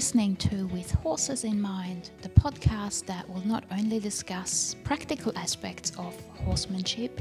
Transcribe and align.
listening 0.00 0.34
to 0.34 0.66
With 0.68 0.90
Horses 0.92 1.44
in 1.44 1.60
Mind, 1.60 2.08
the 2.22 2.30
podcast 2.30 3.04
that 3.04 3.28
will 3.28 3.46
not 3.46 3.64
only 3.70 4.00
discuss 4.00 4.74
practical 4.82 5.30
aspects 5.36 5.92
of 5.98 6.18
horsemanship, 6.36 7.20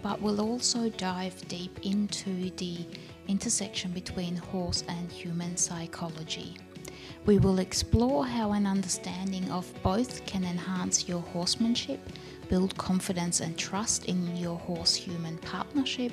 but 0.00 0.22
will 0.22 0.40
also 0.40 0.88
dive 0.88 1.36
deep 1.48 1.80
into 1.82 2.50
the 2.52 2.78
intersection 3.28 3.92
between 3.92 4.36
horse 4.36 4.84
and 4.88 5.12
human 5.12 5.54
psychology. 5.58 6.56
We 7.26 7.38
will 7.38 7.58
explore 7.58 8.24
how 8.24 8.52
an 8.52 8.66
understanding 8.66 9.50
of 9.50 9.70
both 9.82 10.24
can 10.24 10.44
enhance 10.44 11.06
your 11.06 11.20
horsemanship, 11.20 12.00
build 12.48 12.74
confidence 12.78 13.40
and 13.40 13.54
trust 13.58 14.06
in 14.06 14.34
your 14.34 14.56
horse 14.60 14.94
human 14.94 15.36
partnership, 15.36 16.12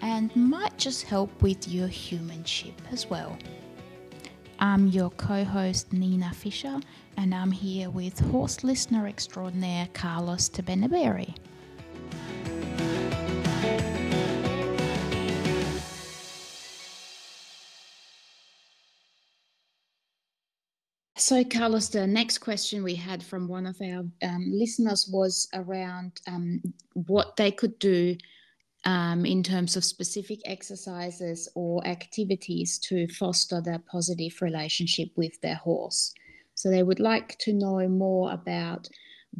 and 0.00 0.34
might 0.34 0.78
just 0.78 1.02
help 1.02 1.42
with 1.42 1.68
your 1.68 1.88
humanship 1.88 2.80
as 2.90 3.10
well. 3.10 3.36
I'm 4.62 4.88
your 4.88 5.08
co 5.08 5.42
host 5.42 5.90
Nina 5.90 6.30
Fisher, 6.34 6.80
and 7.16 7.34
I'm 7.34 7.50
here 7.50 7.88
with 7.88 8.18
horse 8.18 8.62
listener 8.62 9.06
extraordinaire 9.06 9.88
Carlos 9.94 10.50
Tabernaberri. 10.50 11.34
So, 21.16 21.42
Carlos, 21.44 21.88
the 21.88 22.06
next 22.06 22.38
question 22.38 22.82
we 22.82 22.94
had 22.94 23.22
from 23.22 23.48
one 23.48 23.66
of 23.66 23.80
our 23.80 24.04
um, 24.22 24.50
listeners 24.52 25.08
was 25.10 25.48
around 25.54 26.20
um, 26.26 26.60
what 26.92 27.36
they 27.36 27.50
could 27.50 27.78
do 27.78 28.14
um, 28.84 29.26
in 29.26 29.42
terms 29.42 29.76
of 29.76 29.84
specific 29.84 30.40
exercises 30.44 31.48
or 31.54 31.86
activities 31.86 32.78
to 32.78 33.06
foster 33.08 33.60
that 33.60 33.86
positive 33.86 34.40
relationship 34.40 35.08
with 35.16 35.40
their 35.42 35.56
horse. 35.56 36.12
So 36.54 36.70
they 36.70 36.82
would 36.82 37.00
like 37.00 37.38
to 37.40 37.52
know 37.52 37.88
more 37.88 38.32
about 38.32 38.88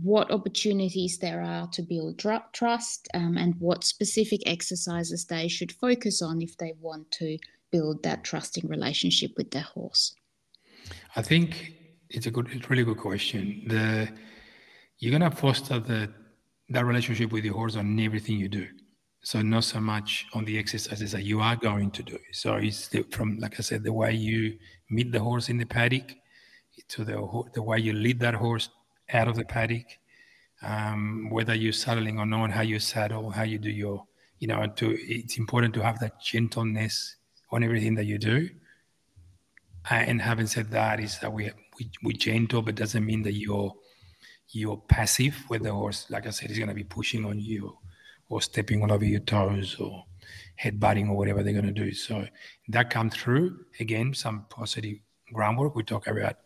what 0.02 0.30
opportunities 0.30 1.18
there 1.18 1.42
are 1.42 1.66
to 1.68 1.82
build 1.82 2.22
trust 2.52 3.08
um, 3.14 3.36
and 3.36 3.54
what 3.58 3.84
specific 3.84 4.40
exercises 4.46 5.26
they 5.26 5.48
should 5.48 5.72
focus 5.72 6.22
on 6.22 6.40
if 6.40 6.56
they 6.58 6.74
want 6.80 7.10
to 7.12 7.38
build 7.70 8.02
that 8.02 8.24
trusting 8.24 8.68
relationship 8.68 9.32
with 9.36 9.50
their 9.50 9.62
horse. 9.62 10.14
I 11.16 11.22
think 11.22 11.74
it's 12.08 12.26
a 12.26 12.30
good, 12.30 12.48
it's 12.52 12.66
a 12.66 12.68
really 12.68 12.84
good 12.84 12.98
question. 12.98 13.64
The 13.66 14.08
you're 14.98 15.12
gonna 15.12 15.30
foster 15.30 15.80
the 15.80 16.12
that 16.68 16.84
relationship 16.84 17.32
with 17.32 17.44
your 17.44 17.54
horse 17.54 17.74
on 17.76 17.98
everything 17.98 18.38
you 18.38 18.48
do. 18.48 18.68
So 19.22 19.42
not 19.42 19.64
so 19.64 19.80
much 19.80 20.26
on 20.32 20.44
the 20.44 20.58
exercises 20.58 21.12
that 21.12 21.24
you 21.24 21.40
are 21.40 21.56
going 21.56 21.90
to 21.90 22.02
do. 22.02 22.18
So 22.32 22.54
it's 22.54 22.88
the, 22.88 23.02
from, 23.10 23.38
like 23.38 23.58
I 23.58 23.62
said, 23.62 23.84
the 23.84 23.92
way 23.92 24.12
you 24.12 24.58
meet 24.88 25.12
the 25.12 25.20
horse 25.20 25.50
in 25.50 25.58
the 25.58 25.66
paddock 25.66 26.14
to 26.88 27.04
the 27.04 27.42
the 27.54 27.62
way 27.62 27.78
you 27.78 27.92
lead 27.92 28.18
that 28.20 28.34
horse 28.34 28.70
out 29.12 29.28
of 29.28 29.36
the 29.36 29.44
paddock, 29.44 29.84
um, 30.62 31.28
whether 31.30 31.54
you're 31.54 31.72
saddling 31.72 32.18
or 32.18 32.26
not, 32.26 32.50
how 32.50 32.62
you 32.62 32.78
saddle, 32.78 33.30
how 33.30 33.42
you 33.42 33.58
do 33.58 33.70
your, 33.70 34.04
you 34.38 34.48
know, 34.48 34.66
to 34.76 34.96
it's 34.98 35.36
important 35.36 35.74
to 35.74 35.82
have 35.82 35.98
that 36.00 36.20
gentleness 36.20 37.16
on 37.50 37.62
everything 37.62 37.94
that 37.94 38.04
you 38.04 38.18
do. 38.18 38.48
Uh, 39.90 39.94
and 39.94 40.20
having 40.20 40.46
said 40.46 40.70
that, 40.70 41.00
is 41.00 41.18
that 41.18 41.32
we 41.32 41.50
we 41.78 41.90
we 42.02 42.12
gentle, 42.14 42.62
but 42.62 42.74
doesn't 42.74 43.04
mean 43.04 43.22
that 43.22 43.34
you're 43.34 43.74
you're 44.48 44.78
passive. 44.88 45.36
with 45.48 45.62
the 45.62 45.72
horse, 45.72 46.06
like 46.10 46.26
I 46.26 46.30
said, 46.30 46.50
is 46.50 46.58
going 46.58 46.68
to 46.68 46.74
be 46.74 46.84
pushing 46.84 47.24
on 47.24 47.38
you 47.38 47.76
or 48.30 48.40
stepping 48.40 48.82
all 48.82 48.92
over 48.92 49.04
your 49.04 49.20
toes 49.20 49.76
or 49.78 50.04
headbutting 50.62 51.10
or 51.10 51.16
whatever 51.16 51.42
they're 51.42 51.52
going 51.52 51.66
to 51.66 51.72
do. 51.72 51.92
So 51.92 52.26
that 52.68 52.88
comes 52.88 53.14
through 53.14 53.58
again, 53.78 54.14
some 54.14 54.46
positive 54.48 54.98
groundwork. 55.32 55.74
We 55.74 55.82
talk 55.82 56.06
about 56.06 56.36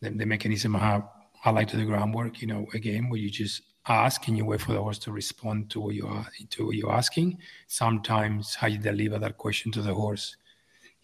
the, 0.00 0.10
the 0.10 0.26
mechanism 0.26 0.74
how 0.74 1.10
I 1.44 1.50
like 1.50 1.68
to 1.68 1.76
do 1.76 1.86
groundwork, 1.86 2.40
you 2.40 2.48
know, 2.48 2.66
again, 2.74 3.08
where 3.08 3.20
you 3.20 3.30
just 3.30 3.62
ask 3.86 4.28
and 4.28 4.36
you 4.36 4.44
wait 4.46 4.62
for 4.62 4.72
the 4.72 4.82
horse 4.82 4.98
to 4.98 5.12
respond 5.12 5.70
to 5.70 5.80
what 5.80 5.94
you 5.94 6.06
are 6.06 6.26
to 6.50 6.66
what 6.66 6.76
you're 6.76 6.92
asking. 6.92 7.38
Sometimes 7.68 8.54
how 8.54 8.66
you 8.66 8.78
deliver 8.78 9.18
that 9.18 9.36
question 9.36 9.70
to 9.72 9.82
the 9.82 9.94
horse, 9.94 10.36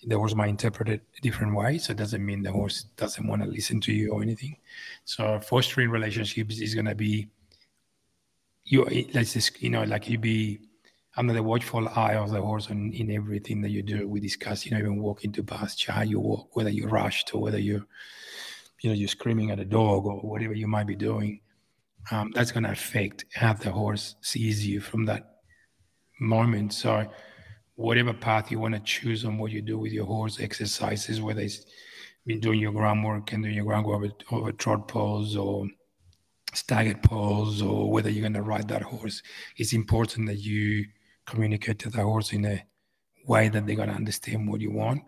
the 0.02 0.16
horse 0.16 0.34
might 0.34 0.48
interpret 0.48 0.88
it 0.88 1.02
a 1.16 1.20
different 1.20 1.54
way. 1.54 1.76
So 1.78 1.92
it 1.92 1.98
doesn't 1.98 2.24
mean 2.24 2.42
the 2.42 2.52
horse 2.52 2.84
doesn't 2.96 3.26
want 3.26 3.42
to 3.42 3.48
listen 3.48 3.80
to 3.82 3.92
you 3.92 4.12
or 4.12 4.22
anything. 4.22 4.56
So 5.04 5.38
fostering 5.40 5.90
relationships 5.90 6.58
is 6.58 6.74
gonna 6.74 6.94
be 6.94 7.28
you 8.70 8.84
let's 9.12 9.32
just 9.34 9.60
you 9.62 9.70
know 9.70 9.82
like 9.82 10.08
you 10.08 10.18
be 10.18 10.60
under 11.16 11.32
the 11.32 11.42
watchful 11.42 11.88
eye 11.88 12.14
of 12.14 12.30
the 12.30 12.40
horse 12.40 12.70
in, 12.70 12.92
in 12.92 13.10
everything 13.10 13.60
that 13.60 13.70
you 13.70 13.82
do. 13.82 14.08
We 14.08 14.20
discuss, 14.20 14.64
you 14.64 14.70
know, 14.70 14.78
even 14.78 15.02
walking 15.02 15.32
to 15.32 15.42
pasture, 15.42 15.92
how 15.92 16.02
you 16.02 16.20
walk, 16.20 16.54
whether 16.54 16.70
you're 16.70 16.88
rushed 16.88 17.34
or 17.34 17.42
whether 17.42 17.58
you're, 17.58 17.84
you 18.80 18.90
know, 18.90 18.94
you're 18.94 19.08
screaming 19.08 19.50
at 19.50 19.58
a 19.58 19.64
dog 19.64 20.06
or 20.06 20.20
whatever 20.20 20.54
you 20.54 20.68
might 20.68 20.86
be 20.86 20.94
doing. 20.94 21.40
Um, 22.12 22.30
that's 22.32 22.52
going 22.52 22.62
to 22.62 22.70
affect 22.70 23.24
how 23.34 23.52
the 23.52 23.72
horse 23.72 24.14
sees 24.20 24.64
you 24.66 24.80
from 24.80 25.04
that 25.06 25.40
moment. 26.20 26.72
So, 26.72 27.10
whatever 27.74 28.12
path 28.12 28.50
you 28.50 28.60
want 28.60 28.74
to 28.74 28.80
choose 28.80 29.24
on 29.24 29.36
what 29.36 29.50
you 29.50 29.62
do 29.62 29.78
with 29.78 29.92
your 29.92 30.06
horse, 30.06 30.38
exercises, 30.38 31.20
whether 31.20 31.40
it's 31.40 31.66
been 32.24 32.40
doing 32.40 32.60
your 32.60 32.72
groundwork 32.72 33.32
and 33.32 33.42
doing 33.42 33.56
your 33.56 33.64
groundwork 33.64 33.96
over, 33.96 34.12
over 34.30 34.52
trot 34.52 34.86
poles 34.86 35.36
or 35.36 35.66
staggered 36.52 37.02
poles 37.02 37.62
or 37.62 37.90
whether 37.90 38.10
you're 38.10 38.22
going 38.22 38.34
to 38.34 38.42
ride 38.42 38.68
that 38.68 38.82
horse, 38.82 39.22
it's 39.56 39.72
important 39.72 40.26
that 40.28 40.38
you 40.38 40.86
communicate 41.26 41.78
to 41.80 41.90
the 41.90 42.02
horse 42.02 42.32
in 42.32 42.44
a 42.44 42.64
way 43.26 43.48
that 43.48 43.66
they're 43.66 43.76
going 43.76 43.88
to 43.88 43.94
understand 43.94 44.48
what 44.48 44.60
you 44.60 44.70
want 44.70 45.02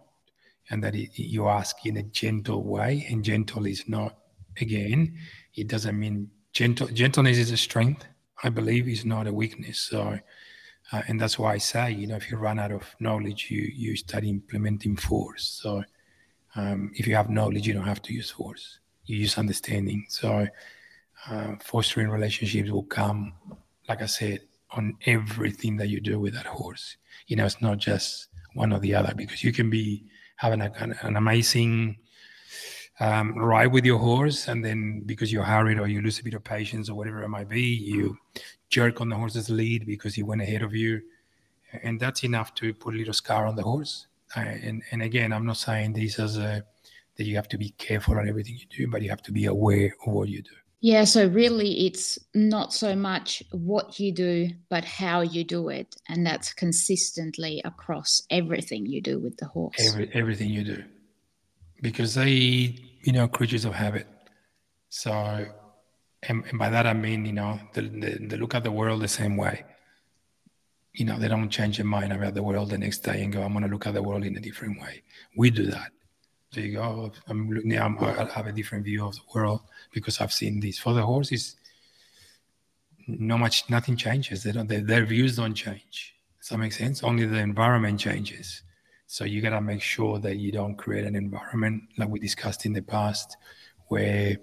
and 0.71 0.83
that 0.83 0.95
it, 0.95 1.11
you 1.19 1.49
ask 1.49 1.85
in 1.85 1.97
a 1.97 2.03
gentle 2.03 2.63
way. 2.63 3.07
And 3.11 3.25
gentle 3.25 3.67
is 3.67 3.89
not, 3.89 4.17
again, 4.61 5.17
it 5.55 5.69
doesn't 5.69 5.99
mean 5.99 6.31
gentle. 6.53 6.89
Gentleness 6.89 7.39
is 7.39 7.51
a 7.51 7.57
strength. 7.57 8.05
I 8.45 8.49
believe 8.49 8.89
is 8.89 9.05
not 9.05 9.27
a 9.27 9.33
weakness. 9.33 9.79
So, 9.81 10.19
uh, 10.93 11.03
and 11.09 11.21
that's 11.21 11.39
why 11.39 11.55
I 11.55 11.59
say, 11.59 11.93
you 11.93 12.07
know, 12.07 12.17
if 12.17 12.31
you 12.31 12.37
run 12.37 12.59
out 12.59 12.73
of 12.73 12.95
knowledge, 13.01 13.51
you 13.51 13.71
you 13.75 13.97
start 13.97 14.25
implementing 14.25 14.97
force. 14.97 15.61
So, 15.63 15.85
um, 16.57 16.91
if 16.95 17.07
you 17.07 17.15
have 17.15 17.31
knowledge, 17.31 17.67
you 17.67 17.73
don't 17.73 17.87
have 17.87 18.03
to 18.03 18.13
use 18.13 18.31
force. 18.31 18.81
You 19.05 19.17
use 19.17 19.39
understanding. 19.39 20.07
So, 20.09 20.49
uh, 21.29 21.55
fostering 21.63 22.09
relationships 22.09 22.71
will 22.71 22.85
come, 22.85 23.33
like 23.89 24.03
I 24.03 24.07
said, 24.07 24.41
on 24.71 24.97
everything 25.07 25.77
that 25.77 25.89
you 25.89 26.01
do 26.01 26.19
with 26.19 26.35
that 26.35 26.47
horse. 26.47 26.97
You 27.27 27.37
know, 27.37 27.47
it's 27.47 27.61
not 27.61 27.79
just 27.79 28.29
one 28.55 28.73
or 28.73 28.81
the 28.81 28.95
other 28.95 29.15
because 29.15 29.45
you 29.45 29.53
can 29.53 29.71
be 29.71 30.05
having 30.37 30.61
a, 30.61 30.73
an 31.03 31.17
amazing 31.17 31.99
um, 33.01 33.37
ride 33.37 33.73
with 33.73 33.85
your 33.85 33.99
horse, 33.99 34.49
and 34.49 34.65
then 34.65 35.03
because 35.07 35.33
you're 35.33 35.43
hurried 35.43 35.79
or 35.79 35.89
you 35.89 36.03
lose 36.03 36.19
a 36.21 36.25
bit 36.25 36.35
of 36.35 36.45
patience 36.45 36.89
or 36.89 36.95
whatever 36.95 37.23
it 37.23 37.29
might 37.29 37.49
be, 37.49 37.63
you 37.63 38.17
jerk 38.71 39.01
on 39.01 39.09
the 39.09 39.17
horse's 39.17 39.51
lead 39.51 39.87
because 39.87 40.15
he 40.15 40.23
went 40.23 40.43
ahead 40.43 40.63
of 40.63 40.75
you, 40.75 41.01
and 41.83 41.99
that's 41.99 42.25
enough 42.25 42.55
to 42.55 42.75
put 42.75 42.95
a 42.95 42.97
little 42.97 43.15
scar 43.15 43.47
on 43.47 43.57
the 43.57 43.63
horse. 43.63 44.07
Uh, 44.37 44.41
and 44.41 44.83
and 44.91 45.03
again, 45.03 45.33
I'm 45.33 45.47
not 45.47 45.57
saying 45.57 45.95
this 45.95 46.19
as 46.19 46.39
a 46.39 46.65
that 47.17 47.25
you 47.25 47.37
have 47.37 47.49
to 47.49 47.59
be 47.59 47.71
careful 47.71 48.17
on 48.17 48.29
everything 48.29 48.57
you 48.57 48.67
do, 48.71 48.91
but 48.91 49.03
you 49.03 49.11
have 49.11 49.23
to 49.23 49.33
be 49.33 49.47
aware 49.47 49.95
of 50.07 50.13
what 50.13 50.29
you 50.29 50.43
do. 50.43 50.51
Yeah, 50.85 51.05
so 51.05 51.29
really 51.29 51.87
it's 51.87 52.19
not 52.35 52.73
so 52.73 52.97
much 52.97 53.41
what 53.53 54.01
you 54.01 54.11
do, 54.11 54.51
but 54.69 54.85
how 54.85 55.21
you 55.21 55.45
do 55.45 55.69
it. 55.69 55.95
And 56.09 56.27
that's 56.27 56.53
consistently 56.53 57.63
across 57.65 58.23
everything 58.31 58.87
you 58.87 59.01
do 59.01 59.21
with 59.21 59.37
the 59.37 59.47
horse. 59.47 59.77
Every, 59.79 60.11
everything 60.13 60.51
you 60.51 60.65
do. 60.65 60.85
Because 61.81 62.17
they, 62.17 62.81
you 63.05 63.13
know, 63.13 63.29
creatures 63.29 63.65
of 63.65 63.75
habit. 63.75 64.09
So, 64.89 65.47
and, 66.25 66.45
and 66.47 66.59
by 66.59 66.69
that 66.71 66.85
I 66.85 66.95
mean, 66.95 67.27
you 67.27 67.33
know, 67.33 67.61
they, 67.75 67.83
they, 67.83 68.19
they 68.21 68.37
look 68.37 68.57
at 68.57 68.65
the 68.65 68.73
world 68.73 69.03
the 69.03 69.09
same 69.09 69.37
way. 69.37 69.65
You 70.95 71.05
know, 71.05 71.17
they 71.17 71.29
don't 71.29 71.49
change 71.49 71.77
their 71.77 71.87
mind 71.87 72.13
about 72.13 72.35
the 72.35 72.43
world 72.43 72.71
the 72.71 72.79
next 72.79 73.05
day 73.05 73.23
and 73.23 73.33
go, 73.33 73.43
I'm 73.43 73.53
going 73.53 73.65
to 73.65 73.71
look 73.71 73.87
at 73.87 73.95
the 73.95 74.03
world 74.03 74.25
in 74.25 74.37
a 74.37 74.41
different 74.41 74.81
way. 74.81 75.05
We 75.37 75.51
do 75.51 75.67
that. 75.67 75.93
So 76.53 76.61
you 76.61 76.75
go, 76.75 77.11
I'm 77.29 77.49
now 77.65 77.87
I'm, 77.87 77.99
I 77.99 78.31
have 78.31 78.47
a 78.47 78.53
different 78.53 78.85
view 78.85 79.07
of 79.07 79.15
the 79.15 79.23
world 79.35 79.63
because 79.91 80.21
I've 80.21 80.33
seen 80.33 80.61
this. 80.61 80.79
For 80.79 80.93
the 80.93 81.03
horses, 81.03 81.57
no 83.09 83.39
much, 83.39 83.71
nothing 83.71 83.97
changes. 83.97 84.43
They 84.43 84.53
don't, 84.53 84.69
their 84.69 85.07
views 85.07 85.37
don't 85.37 85.55
change. 85.55 86.15
Does 86.39 86.51
that 86.51 86.59
make 86.59 86.75
sense? 86.75 87.03
Only 87.03 87.25
the 87.25 87.39
environment 87.39 88.01
changes. 88.01 88.63
So 89.07 89.25
you 89.25 89.41
gotta 89.41 89.63
make 89.63 89.81
sure 89.81 90.19
that 90.19 90.37
you 90.37 90.53
don't 90.53 90.77
create 90.77 91.07
an 91.07 91.17
environment 91.17 91.85
like 91.97 92.11
we 92.11 92.19
discussed 92.19 92.67
in 92.67 92.75
the 92.75 92.83
past, 92.83 93.39
where 93.89 94.37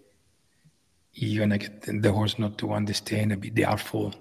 you're 1.14 1.46
gonna 1.46 1.60
get 1.60 2.02
the 2.02 2.12
horse 2.12 2.40
not 2.40 2.58
to 2.58 2.74
understand 2.74 3.32
and 3.32 3.42
be 3.42 3.52
doubtful. 3.52 4.16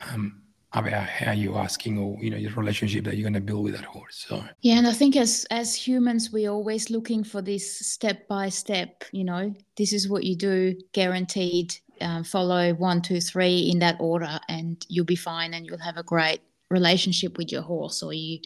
Um, 0.00 0.42
about 0.76 1.08
how 1.08 1.32
you're 1.32 1.58
asking 1.58 1.98
or 1.98 2.16
you 2.20 2.30
know 2.30 2.36
your 2.36 2.52
relationship 2.52 3.04
that 3.04 3.16
you're 3.16 3.24
going 3.24 3.32
to 3.32 3.40
build 3.40 3.64
with 3.64 3.74
that 3.74 3.84
horse 3.84 4.24
so 4.28 4.42
yeah 4.60 4.74
and 4.74 4.86
i 4.86 4.92
think 4.92 5.16
as 5.16 5.46
as 5.50 5.74
humans 5.74 6.30
we're 6.32 6.50
always 6.50 6.90
looking 6.90 7.24
for 7.24 7.42
this 7.42 7.86
step 7.86 8.26
by 8.28 8.48
step 8.48 9.04
you 9.12 9.24
know 9.24 9.54
this 9.76 9.92
is 9.92 10.08
what 10.08 10.24
you 10.24 10.36
do 10.36 10.74
guaranteed 10.92 11.74
um, 12.00 12.22
follow 12.22 12.74
one 12.74 13.00
two 13.00 13.20
three 13.20 13.70
in 13.70 13.78
that 13.78 13.96
order 13.98 14.38
and 14.48 14.84
you'll 14.88 15.04
be 15.04 15.16
fine 15.16 15.54
and 15.54 15.66
you'll 15.66 15.78
have 15.78 15.96
a 15.96 16.02
great 16.02 16.40
relationship 16.70 17.38
with 17.38 17.50
your 17.50 17.62
horse 17.62 18.02
or 18.02 18.12
you 18.12 18.38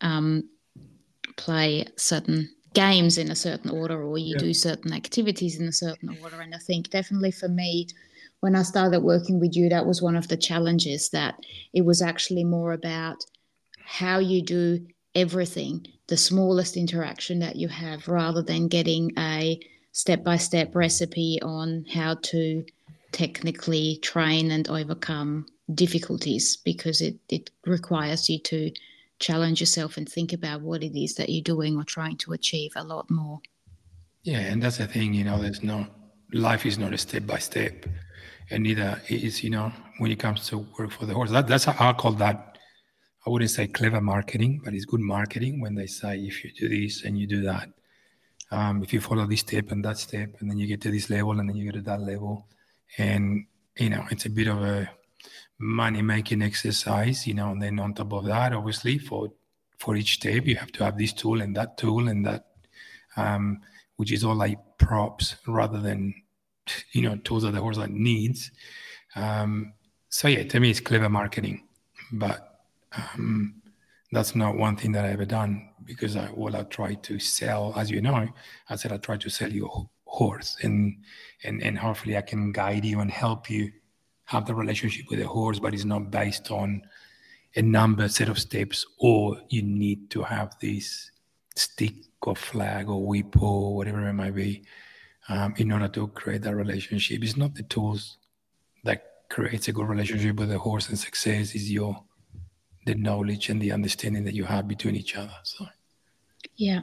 um, 0.00 0.48
play 1.36 1.84
certain 1.96 2.48
games 2.74 3.16
in 3.16 3.30
a 3.30 3.36
certain 3.36 3.70
order 3.70 4.02
or 4.02 4.18
you 4.18 4.34
yeah. 4.34 4.38
do 4.38 4.52
certain 4.52 4.92
activities 4.92 5.58
in 5.58 5.66
a 5.66 5.72
certain 5.72 6.16
order. 6.22 6.40
And 6.40 6.54
I 6.54 6.58
think 6.58 6.90
definitely 6.90 7.30
for 7.30 7.48
me, 7.48 7.88
when 8.46 8.54
I 8.54 8.62
started 8.62 9.00
working 9.00 9.40
with 9.40 9.56
you, 9.56 9.68
that 9.70 9.86
was 9.86 10.00
one 10.00 10.14
of 10.14 10.28
the 10.28 10.36
challenges 10.36 11.08
that 11.08 11.34
it 11.72 11.84
was 11.84 12.00
actually 12.00 12.44
more 12.44 12.72
about 12.72 13.16
how 13.84 14.20
you 14.20 14.40
do 14.40 14.86
everything, 15.16 15.84
the 16.06 16.16
smallest 16.16 16.76
interaction 16.76 17.40
that 17.40 17.56
you 17.56 17.66
have, 17.66 18.06
rather 18.06 18.42
than 18.42 18.68
getting 18.68 19.10
a 19.18 19.58
step 19.90 20.22
by 20.22 20.36
step 20.36 20.76
recipe 20.76 21.40
on 21.42 21.86
how 21.92 22.14
to 22.30 22.64
technically 23.10 23.98
train 24.00 24.52
and 24.52 24.68
overcome 24.68 25.46
difficulties 25.74 26.56
because 26.58 27.00
it, 27.00 27.16
it 27.28 27.50
requires 27.66 28.30
you 28.30 28.38
to 28.38 28.70
challenge 29.18 29.58
yourself 29.58 29.96
and 29.96 30.08
think 30.08 30.32
about 30.32 30.60
what 30.60 30.84
it 30.84 30.96
is 30.96 31.16
that 31.16 31.30
you're 31.30 31.42
doing 31.42 31.76
or 31.76 31.82
trying 31.82 32.16
to 32.16 32.32
achieve 32.32 32.70
a 32.76 32.84
lot 32.84 33.10
more. 33.10 33.40
Yeah, 34.22 34.38
and 34.38 34.62
that's 34.62 34.78
the 34.78 34.86
thing, 34.86 35.14
you 35.14 35.24
know, 35.24 35.42
there's 35.42 35.64
no 35.64 35.88
life 36.32 36.64
is 36.64 36.78
not 36.78 36.94
a 36.94 36.98
step 36.98 37.26
by 37.26 37.38
step. 37.38 37.86
And 38.50 38.62
neither 38.62 39.00
is, 39.08 39.42
you 39.42 39.50
know, 39.50 39.72
when 39.98 40.10
it 40.10 40.18
comes 40.18 40.46
to 40.48 40.58
work 40.78 40.90
for 40.92 41.06
the 41.06 41.14
horse. 41.14 41.30
That, 41.30 41.46
that's 41.48 41.64
how 41.64 41.90
I 41.90 41.92
call 41.92 42.12
that 42.12 42.56
I 43.26 43.30
wouldn't 43.30 43.50
say 43.50 43.66
clever 43.66 44.00
marketing, 44.00 44.60
but 44.64 44.72
it's 44.72 44.84
good 44.84 45.00
marketing 45.00 45.60
when 45.60 45.74
they 45.74 45.86
say 45.86 46.16
if 46.18 46.44
you 46.44 46.52
do 46.52 46.68
this 46.68 47.04
and 47.04 47.18
you 47.18 47.26
do 47.26 47.42
that. 47.42 47.68
Um, 48.52 48.84
if 48.84 48.92
you 48.92 49.00
follow 49.00 49.26
this 49.26 49.40
step 49.40 49.72
and 49.72 49.84
that 49.84 49.98
step, 49.98 50.36
and 50.38 50.48
then 50.48 50.58
you 50.58 50.68
get 50.68 50.80
to 50.82 50.92
this 50.92 51.10
level, 51.10 51.40
and 51.40 51.48
then 51.48 51.56
you 51.56 51.64
get 51.64 51.74
to 51.74 51.82
that 51.82 52.00
level, 52.00 52.46
and 52.98 53.46
you 53.76 53.90
know 53.90 54.04
it's 54.12 54.26
a 54.26 54.30
bit 54.30 54.46
of 54.46 54.62
a 54.62 54.88
money 55.58 56.02
making 56.02 56.42
exercise, 56.42 57.26
you 57.26 57.34
know. 57.34 57.50
And 57.50 57.60
then 57.60 57.80
on 57.80 57.94
top 57.94 58.12
of 58.12 58.26
that, 58.26 58.52
obviously, 58.52 58.98
for 58.98 59.32
for 59.76 59.96
each 59.96 60.14
step, 60.14 60.46
you 60.46 60.54
have 60.54 60.70
to 60.72 60.84
have 60.84 60.96
this 60.96 61.12
tool 61.12 61.40
and 61.40 61.56
that 61.56 61.76
tool 61.76 62.06
and 62.06 62.24
that, 62.24 62.46
um, 63.16 63.62
which 63.96 64.12
is 64.12 64.22
all 64.22 64.36
like 64.36 64.58
props 64.78 65.34
rather 65.48 65.80
than 65.80 66.14
you 66.92 67.02
know 67.02 67.16
tools 67.18 67.42
that 67.42 67.52
the 67.52 67.60
horse 67.60 67.78
needs. 67.88 68.50
Um, 69.14 69.72
so 70.08 70.28
yeah, 70.28 70.44
to 70.44 70.60
me, 70.60 70.70
it's 70.70 70.80
clever 70.80 71.08
marketing, 71.08 71.66
but 72.12 72.60
um, 72.92 73.62
that's 74.12 74.34
not 74.34 74.56
one 74.56 74.76
thing 74.76 74.92
that 74.92 75.04
I 75.04 75.10
ever 75.10 75.24
done 75.24 75.70
because 75.84 76.16
I, 76.16 76.26
what 76.26 76.54
I 76.54 76.62
try 76.62 76.94
to 76.94 77.18
sell, 77.18 77.72
as 77.76 77.90
you 77.90 78.00
know, 78.00 78.28
I 78.68 78.76
said 78.76 78.92
I 78.92 78.98
try 78.98 79.16
to 79.16 79.30
sell 79.30 79.50
you 79.50 79.66
a 79.66 80.10
horse, 80.10 80.56
and 80.62 80.96
and 81.44 81.62
and 81.62 81.78
hopefully 81.78 82.16
I 82.16 82.22
can 82.22 82.52
guide 82.52 82.84
you 82.84 83.00
and 83.00 83.10
help 83.10 83.50
you 83.50 83.72
have 84.24 84.46
the 84.46 84.54
relationship 84.54 85.06
with 85.10 85.20
the 85.20 85.28
horse, 85.28 85.58
but 85.58 85.74
it's 85.74 85.84
not 85.84 86.10
based 86.10 86.50
on 86.50 86.82
a 87.54 87.62
number 87.62 88.08
set 88.08 88.28
of 88.28 88.38
steps, 88.38 88.84
or 88.98 89.40
you 89.48 89.62
need 89.62 90.10
to 90.10 90.22
have 90.22 90.56
this 90.60 91.10
stick 91.54 91.94
or 92.22 92.36
flag 92.36 92.88
or 92.88 93.06
whip 93.06 93.40
or 93.40 93.76
whatever 93.76 94.06
it 94.06 94.12
might 94.12 94.34
be 94.34 94.64
um, 95.28 95.54
in 95.56 95.72
order 95.72 95.88
to 95.88 96.08
create 96.08 96.42
that 96.42 96.54
relationship. 96.54 97.22
It's 97.22 97.36
not 97.36 97.54
the 97.54 97.62
tools 97.64 98.18
that 98.84 99.04
creates 99.28 99.68
a 99.68 99.72
good 99.72 99.88
relationship 99.88 100.36
with 100.36 100.50
the 100.50 100.58
horse 100.58 100.88
and 100.88 100.98
success 100.98 101.54
is 101.54 101.70
your 101.70 102.04
the 102.86 102.94
knowledge 102.94 103.48
and 103.48 103.60
the 103.60 103.72
understanding 103.72 104.24
that 104.24 104.34
you 104.34 104.44
have 104.44 104.68
between 104.68 104.94
each 104.94 105.16
other. 105.16 105.34
So, 105.42 105.66
yeah. 106.54 106.82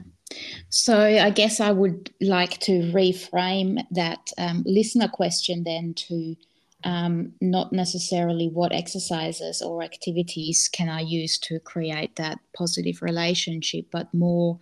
So 0.70 1.00
I 1.00 1.30
guess 1.30 1.62
I 1.62 1.72
would 1.72 2.12
like 2.20 2.60
to 2.62 2.92
reframe 2.92 3.82
that 3.92 4.32
um, 4.38 4.64
listener 4.66 5.08
question 5.08 5.64
then 5.64 5.94
to 6.10 6.36
um, 6.84 7.34
not 7.40 7.72
necessarily 7.72 8.50
what 8.50 8.74
exercises 8.74 9.62
or 9.62 9.84
activities 9.84 10.70
can 10.72 10.90
I 10.90 11.02
use 11.02 11.38
to 11.40 11.60
create 11.60 12.18
that 12.18 12.40
positive 12.58 13.02
relationship, 13.02 13.86
but 13.92 14.14
more 14.14 14.60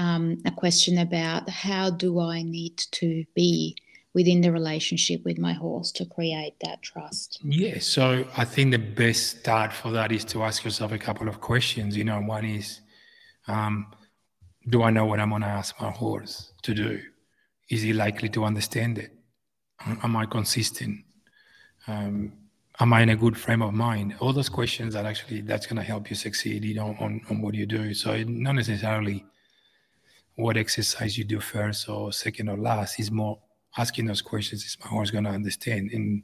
um, 0.00 0.38
a 0.46 0.50
question 0.50 0.96
about 0.98 1.48
how 1.50 1.90
do 1.90 2.20
I 2.20 2.42
need 2.42 2.78
to 2.92 3.24
be 3.34 3.76
within 4.14 4.40
the 4.40 4.50
relationship 4.50 5.22
with 5.26 5.38
my 5.38 5.52
horse 5.52 5.92
to 5.92 6.06
create 6.06 6.54
that 6.62 6.80
trust? 6.80 7.38
Yeah, 7.44 7.78
so 7.80 8.24
I 8.34 8.46
think 8.46 8.70
the 8.70 8.78
best 8.78 9.40
start 9.40 9.74
for 9.74 9.90
that 9.92 10.10
is 10.10 10.24
to 10.26 10.42
ask 10.42 10.64
yourself 10.64 10.92
a 10.92 10.98
couple 10.98 11.28
of 11.28 11.42
questions. 11.42 11.98
You 11.98 12.04
know, 12.04 12.18
one 12.18 12.46
is, 12.46 12.80
um, 13.46 13.92
do 14.70 14.82
I 14.82 14.90
know 14.90 15.04
what 15.04 15.20
I'm 15.20 15.28
going 15.28 15.42
to 15.42 15.48
ask 15.48 15.78
my 15.80 15.90
horse 15.90 16.52
to 16.62 16.72
do? 16.72 17.02
Is 17.68 17.82
he 17.82 17.92
likely 17.92 18.30
to 18.30 18.44
understand 18.44 18.96
it? 18.96 19.12
Am 20.02 20.16
I 20.16 20.24
consistent? 20.24 21.04
Um, 21.86 22.32
am 22.80 22.92
I 22.94 23.02
in 23.02 23.10
a 23.10 23.16
good 23.16 23.36
frame 23.36 23.60
of 23.60 23.74
mind? 23.74 24.14
All 24.18 24.32
those 24.32 24.48
questions 24.48 24.94
that 24.94 25.04
actually 25.04 25.42
that's 25.42 25.66
going 25.66 25.76
to 25.76 25.82
help 25.82 26.08
you 26.08 26.16
succeed, 26.16 26.64
you 26.64 26.74
know, 26.74 26.96
on, 26.98 27.20
on 27.28 27.42
what 27.42 27.54
you 27.54 27.66
do. 27.66 27.92
So 27.92 28.16
not 28.24 28.54
necessarily 28.54 29.26
what 30.40 30.56
exercise 30.56 31.16
you 31.16 31.24
do 31.24 31.40
first 31.40 31.88
or 31.88 32.12
second 32.12 32.48
or 32.48 32.56
last. 32.56 32.98
Is 32.98 33.10
more 33.10 33.38
asking 33.76 34.06
those 34.06 34.22
questions 34.22 34.64
is 34.64 34.76
my 34.80 34.88
horse 34.88 35.10
going 35.10 35.24
to 35.24 35.30
understand 35.30 35.90
and 35.92 36.22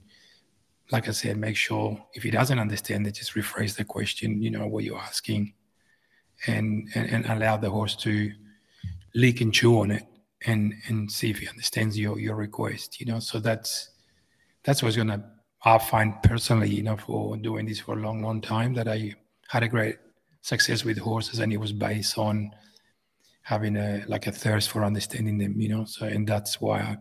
like 0.90 1.08
i 1.08 1.10
said 1.10 1.36
make 1.36 1.56
sure 1.56 2.00
if 2.14 2.22
he 2.22 2.30
doesn't 2.30 2.58
understand 2.58 3.06
it 3.06 3.12
just 3.12 3.34
rephrase 3.34 3.76
the 3.76 3.84
question 3.84 4.42
you 4.42 4.50
know 4.50 4.66
what 4.66 4.84
you're 4.84 4.98
asking 4.98 5.52
and, 6.46 6.88
and 6.94 7.10
and, 7.10 7.26
allow 7.26 7.56
the 7.56 7.70
horse 7.70 7.96
to 7.96 8.30
lick 9.14 9.40
and 9.40 9.54
chew 9.54 9.80
on 9.80 9.90
it 9.90 10.04
and 10.46 10.74
and 10.88 11.10
see 11.10 11.30
if 11.30 11.38
he 11.38 11.48
understands 11.48 11.98
your 11.98 12.18
your 12.18 12.36
request 12.36 13.00
you 13.00 13.06
know 13.06 13.18
so 13.18 13.38
that's 13.38 13.90
that's 14.64 14.82
what's 14.82 14.96
gonna 14.96 15.24
i 15.64 15.78
find 15.78 16.20
personally 16.22 16.68
you 16.68 16.82
know 16.82 16.96
for 16.96 17.36
doing 17.36 17.66
this 17.66 17.80
for 17.80 17.96
a 17.96 18.02
long 18.02 18.22
long 18.22 18.40
time 18.40 18.74
that 18.74 18.88
i 18.88 19.14
had 19.48 19.62
a 19.62 19.68
great 19.68 19.96
success 20.42 20.84
with 20.84 20.98
horses 20.98 21.38
and 21.38 21.52
it 21.52 21.56
was 21.56 21.72
based 21.72 22.18
on 22.18 22.50
having 23.52 23.76
a 23.76 24.04
like 24.08 24.26
a 24.26 24.32
thirst 24.32 24.70
for 24.70 24.84
understanding 24.84 25.38
them 25.38 25.60
you 25.60 25.68
know 25.68 25.84
so 25.84 26.04
and 26.06 26.26
that's 26.26 26.60
why 26.60 26.80
i 26.80 26.96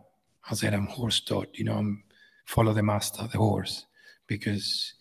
I 0.50 0.54
said 0.54 0.74
I'm 0.74 0.86
horse 0.86 1.20
taught, 1.20 1.50
you 1.54 1.66
know, 1.66 1.74
I'm 1.74 2.04
follow 2.46 2.74
the 2.74 2.84
master, 2.84 3.28
the 3.32 3.40
horse, 3.40 3.86
because 4.28 4.94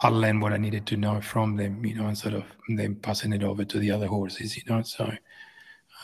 I 0.00 0.08
learned 0.08 0.42
what 0.42 0.52
I 0.52 0.56
needed 0.56 0.86
to 0.88 0.96
know 0.96 1.20
from 1.20 1.56
them, 1.56 1.84
you 1.84 1.94
know, 1.94 2.06
and 2.06 2.18
sort 2.18 2.34
of 2.34 2.44
then 2.68 2.96
passing 2.96 3.32
it 3.32 3.44
over 3.44 3.64
to 3.64 3.78
the 3.78 3.92
other 3.92 4.08
horses, 4.08 4.56
you 4.56 4.62
know. 4.68 4.82
So 4.82 5.12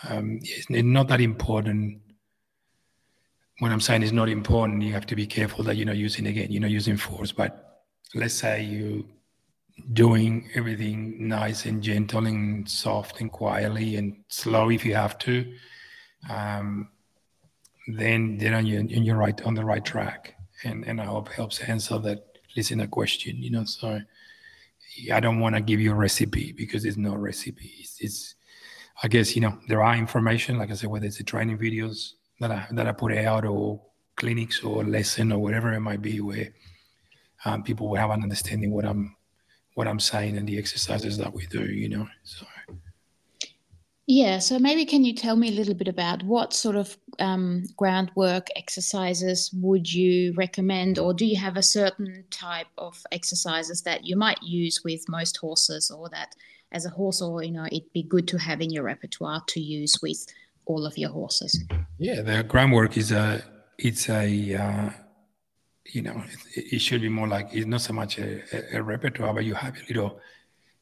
um, 0.08 0.38
it's 0.42 0.70
not 0.70 1.08
that 1.08 1.20
important. 1.20 2.00
What 3.58 3.72
I'm 3.72 3.80
saying 3.80 4.02
is 4.02 4.12
not 4.12 4.28
important. 4.28 4.82
You 4.82 4.92
have 4.92 5.06
to 5.06 5.16
be 5.16 5.26
careful 5.26 5.64
that 5.64 5.76
you're 5.76 5.86
not 5.86 5.96
using 5.96 6.28
again, 6.28 6.50
you're 6.50 6.62
not 6.62 6.70
using 6.70 6.96
force. 6.96 7.32
But 7.32 7.82
let's 8.14 8.34
say 8.34 8.62
you 8.62 9.06
doing 9.92 10.50
everything 10.54 11.28
nice 11.28 11.66
and 11.66 11.82
gentle 11.82 12.26
and 12.26 12.68
soft 12.68 13.20
and 13.20 13.30
quietly 13.30 13.96
and 13.96 14.16
slow 14.28 14.70
if 14.70 14.84
you 14.84 14.94
have 14.94 15.18
to. 15.18 15.52
Um, 16.28 16.90
then 17.86 18.38
then 18.38 18.66
you're, 18.66 18.82
you're 18.82 19.16
right 19.16 19.40
on 19.42 19.54
the 19.54 19.64
right 19.64 19.84
track. 19.84 20.34
And 20.64 20.84
and 20.86 21.00
I 21.00 21.04
hope 21.04 21.28
helps 21.28 21.60
answer 21.60 21.98
that 21.98 22.38
listener 22.56 22.86
question. 22.86 23.42
You 23.42 23.50
know, 23.50 23.64
so 23.64 24.00
I 25.12 25.20
don't 25.20 25.40
want 25.40 25.54
to 25.54 25.60
give 25.60 25.80
you 25.80 25.92
a 25.92 25.94
recipe 25.94 26.52
because 26.52 26.82
there's 26.82 26.98
no 26.98 27.14
recipe. 27.14 27.72
It's, 27.78 28.00
it's, 28.00 28.34
I 29.02 29.08
guess 29.08 29.34
you 29.34 29.40
know 29.40 29.58
there 29.68 29.82
are 29.82 29.96
information, 29.96 30.58
like 30.58 30.70
I 30.70 30.74
said, 30.74 30.90
whether 30.90 31.06
it's 31.06 31.18
the 31.18 31.24
training 31.24 31.58
videos 31.58 32.12
that 32.40 32.50
I 32.50 32.66
that 32.72 32.86
I 32.86 32.92
put 32.92 33.12
out 33.12 33.44
or 33.44 33.80
clinics 34.16 34.62
or 34.62 34.84
lesson 34.84 35.32
or 35.32 35.38
whatever 35.38 35.72
it 35.72 35.80
might 35.80 36.02
be, 36.02 36.20
where 36.20 36.48
um, 37.44 37.62
people 37.62 37.88
will 37.88 37.96
have 37.96 38.10
an 38.10 38.22
understanding 38.22 38.72
what 38.72 38.84
I'm 38.84 39.16
what 39.74 39.88
I'm 39.88 40.00
saying 40.00 40.36
and 40.36 40.48
the 40.48 40.58
exercises 40.58 41.16
that 41.18 41.32
we 41.32 41.46
do. 41.46 41.64
You 41.64 41.88
know, 41.88 42.08
so. 42.24 42.46
Yeah, 44.12 44.40
so 44.40 44.58
maybe 44.58 44.84
can 44.86 45.04
you 45.04 45.14
tell 45.14 45.36
me 45.36 45.50
a 45.50 45.52
little 45.52 45.74
bit 45.74 45.86
about 45.86 46.24
what 46.24 46.52
sort 46.52 46.74
of 46.74 46.98
um, 47.20 47.62
groundwork 47.76 48.48
exercises 48.56 49.52
would 49.54 49.92
you 49.92 50.32
recommend, 50.34 50.98
or 50.98 51.14
do 51.14 51.24
you 51.24 51.38
have 51.38 51.56
a 51.56 51.62
certain 51.62 52.24
type 52.28 52.66
of 52.76 53.00
exercises 53.12 53.82
that 53.82 54.04
you 54.04 54.16
might 54.16 54.42
use 54.42 54.82
with 54.82 55.08
most 55.08 55.36
horses, 55.36 55.92
or 55.92 56.08
that 56.08 56.34
as 56.72 56.86
a 56.86 56.90
horse, 56.90 57.22
or 57.22 57.44
you 57.44 57.52
know, 57.52 57.66
it'd 57.66 57.92
be 57.92 58.02
good 58.02 58.26
to 58.28 58.38
have 58.38 58.60
in 58.60 58.70
your 58.70 58.82
repertoire 58.82 59.44
to 59.46 59.60
use 59.60 59.96
with 60.02 60.26
all 60.66 60.86
of 60.86 60.98
your 60.98 61.10
horses? 61.10 61.62
Yeah, 61.98 62.22
the 62.22 62.42
groundwork 62.42 62.96
is 62.96 63.12
a 63.12 63.44
it's 63.78 64.08
a 64.08 64.54
uh, 64.54 64.90
you 65.92 66.02
know 66.02 66.22
it, 66.54 66.74
it, 66.74 66.78
should 66.80 67.00
be 67.00 67.08
more 67.08 67.28
like 67.28 67.48
it's 67.52 67.66
not 67.66 67.80
so 67.80 67.92
much 67.92 68.18
a, 68.18 68.42
a, 68.52 68.78
a 68.78 68.82
repertoire, 68.82 69.34
but 69.34 69.44
you 69.44 69.54
have 69.54 69.76
a 69.76 69.82
little 69.88 70.20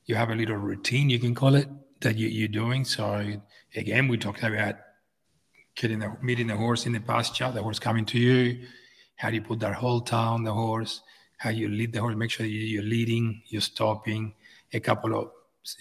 you 0.06 0.14
have 0.14 0.30
a 0.30 0.34
little 0.34 0.56
routine 0.56 1.10
you 1.10 1.18
can 1.18 1.34
call 1.34 1.54
it 1.54 1.68
that 2.00 2.16
you, 2.16 2.28
you're 2.28 2.48
doing. 2.48 2.84
So 2.84 3.38
again, 3.74 4.08
we 4.08 4.18
talked 4.18 4.42
about 4.42 4.76
getting 5.74 6.00
the 6.00 6.16
meeting 6.22 6.48
the 6.48 6.56
horse 6.56 6.86
in 6.86 6.92
the 6.92 7.00
pasture, 7.00 7.50
the 7.52 7.62
horse 7.62 7.78
coming 7.78 8.04
to 8.06 8.18
you. 8.18 8.66
How 9.16 9.30
do 9.30 9.36
you 9.36 9.42
put 9.42 9.60
that 9.60 9.74
whole 9.74 10.00
town, 10.00 10.44
the 10.44 10.52
horse? 10.52 11.02
How 11.38 11.50
you 11.50 11.68
lead 11.68 11.92
the 11.92 12.00
horse? 12.00 12.16
Make 12.16 12.30
sure 12.30 12.46
you're 12.46 12.82
leading, 12.82 13.42
you're 13.46 13.60
stopping. 13.60 14.34
A 14.72 14.80
couple 14.80 15.18
of 15.18 15.30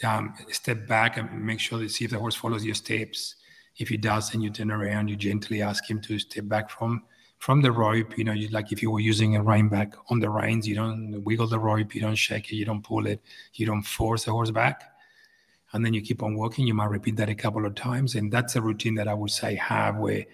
um, 0.04 0.34
step 0.50 0.88
back 0.88 1.18
and 1.18 1.46
make 1.46 1.60
sure 1.60 1.80
to 1.80 1.90
see 1.90 2.06
if 2.06 2.12
the 2.12 2.20
horse 2.20 2.36
follows 2.36 2.64
your 2.64 2.76
steps. 2.76 3.36
If 3.78 3.90
he 3.90 3.98
does, 3.98 4.32
then 4.32 4.42
you 4.42 4.50
turn 4.50 4.72
around. 4.72 5.10
You 5.10 5.16
gently 5.16 5.62
ask 5.62 5.90
him 5.90 6.02
to 6.02 6.18
step 6.20 6.48
back 6.48 6.70
from 6.70 7.04
from 7.40 7.62
the 7.62 7.72
rope. 7.72 8.18
You 8.18 8.24
know, 8.24 8.34
you, 8.34 8.48
like 8.50 8.72
if 8.72 8.82
you 8.82 8.92
were 8.92 9.00
using 9.00 9.36
a 9.36 9.44
rein 9.44 9.70
back 9.70 9.94
on 10.10 10.20
the 10.20 10.30
reins, 10.30 10.68
you 10.68 10.76
don't 10.76 11.24
wiggle 11.24 11.48
the 11.48 11.60
rope, 11.60 11.96
you 11.96 12.02
don't 12.02 12.16
shake 12.16 12.52
it, 12.52 12.56
you 12.56 12.66
don't 12.66 12.84
pull 12.84 13.08
it, 13.08 13.22
you 13.54 13.66
don't 13.66 13.84
force 13.84 14.26
the 14.26 14.32
horse 14.32 14.52
back 14.52 14.84
and 15.74 15.86
then 15.86 15.94
you 15.94 16.02
keep 16.02 16.24
on 16.24 16.36
walking. 16.36 16.66
You 16.66 16.74
might 16.74 16.90
repeat 16.90 17.18
that 17.18 17.30
a 17.30 17.36
couple 17.36 17.66
of 17.66 17.76
times. 17.76 18.16
And 18.16 18.32
that's 18.32 18.56
a 18.56 18.62
routine 18.62 18.96
that 18.96 19.08
I 19.08 19.14
would 19.14 19.32
say 19.32 19.56
have 19.56 19.98
where 19.98 20.26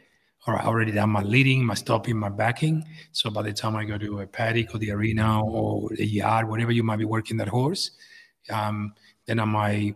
or 0.46 0.60
I 0.60 0.66
already 0.66 0.92
done 0.92 1.10
my 1.10 1.22
leading, 1.22 1.66
my 1.66 1.74
stopping, 1.74 2.18
my 2.18 2.30
backing. 2.30 2.86
So 3.14 3.30
by 3.30 3.44
the 3.44 3.54
time 3.54 3.78
I 3.78 3.86
go 3.86 3.98
to 3.98 4.20
a 4.20 4.28
paddock 4.28 4.76
or 4.76 4.78
the 4.78 4.92
arena 4.92 5.42
or 5.42 5.90
the 5.92 6.06
yard, 6.06 6.50
whatever 6.50 6.72
you 6.72 6.84
might 6.84 7.00
be 7.00 7.06
working 7.06 7.38
that 7.38 7.48
horse, 7.48 7.92
um, 8.50 8.94
then 9.26 9.40
I 9.40 9.46
might 9.46 9.96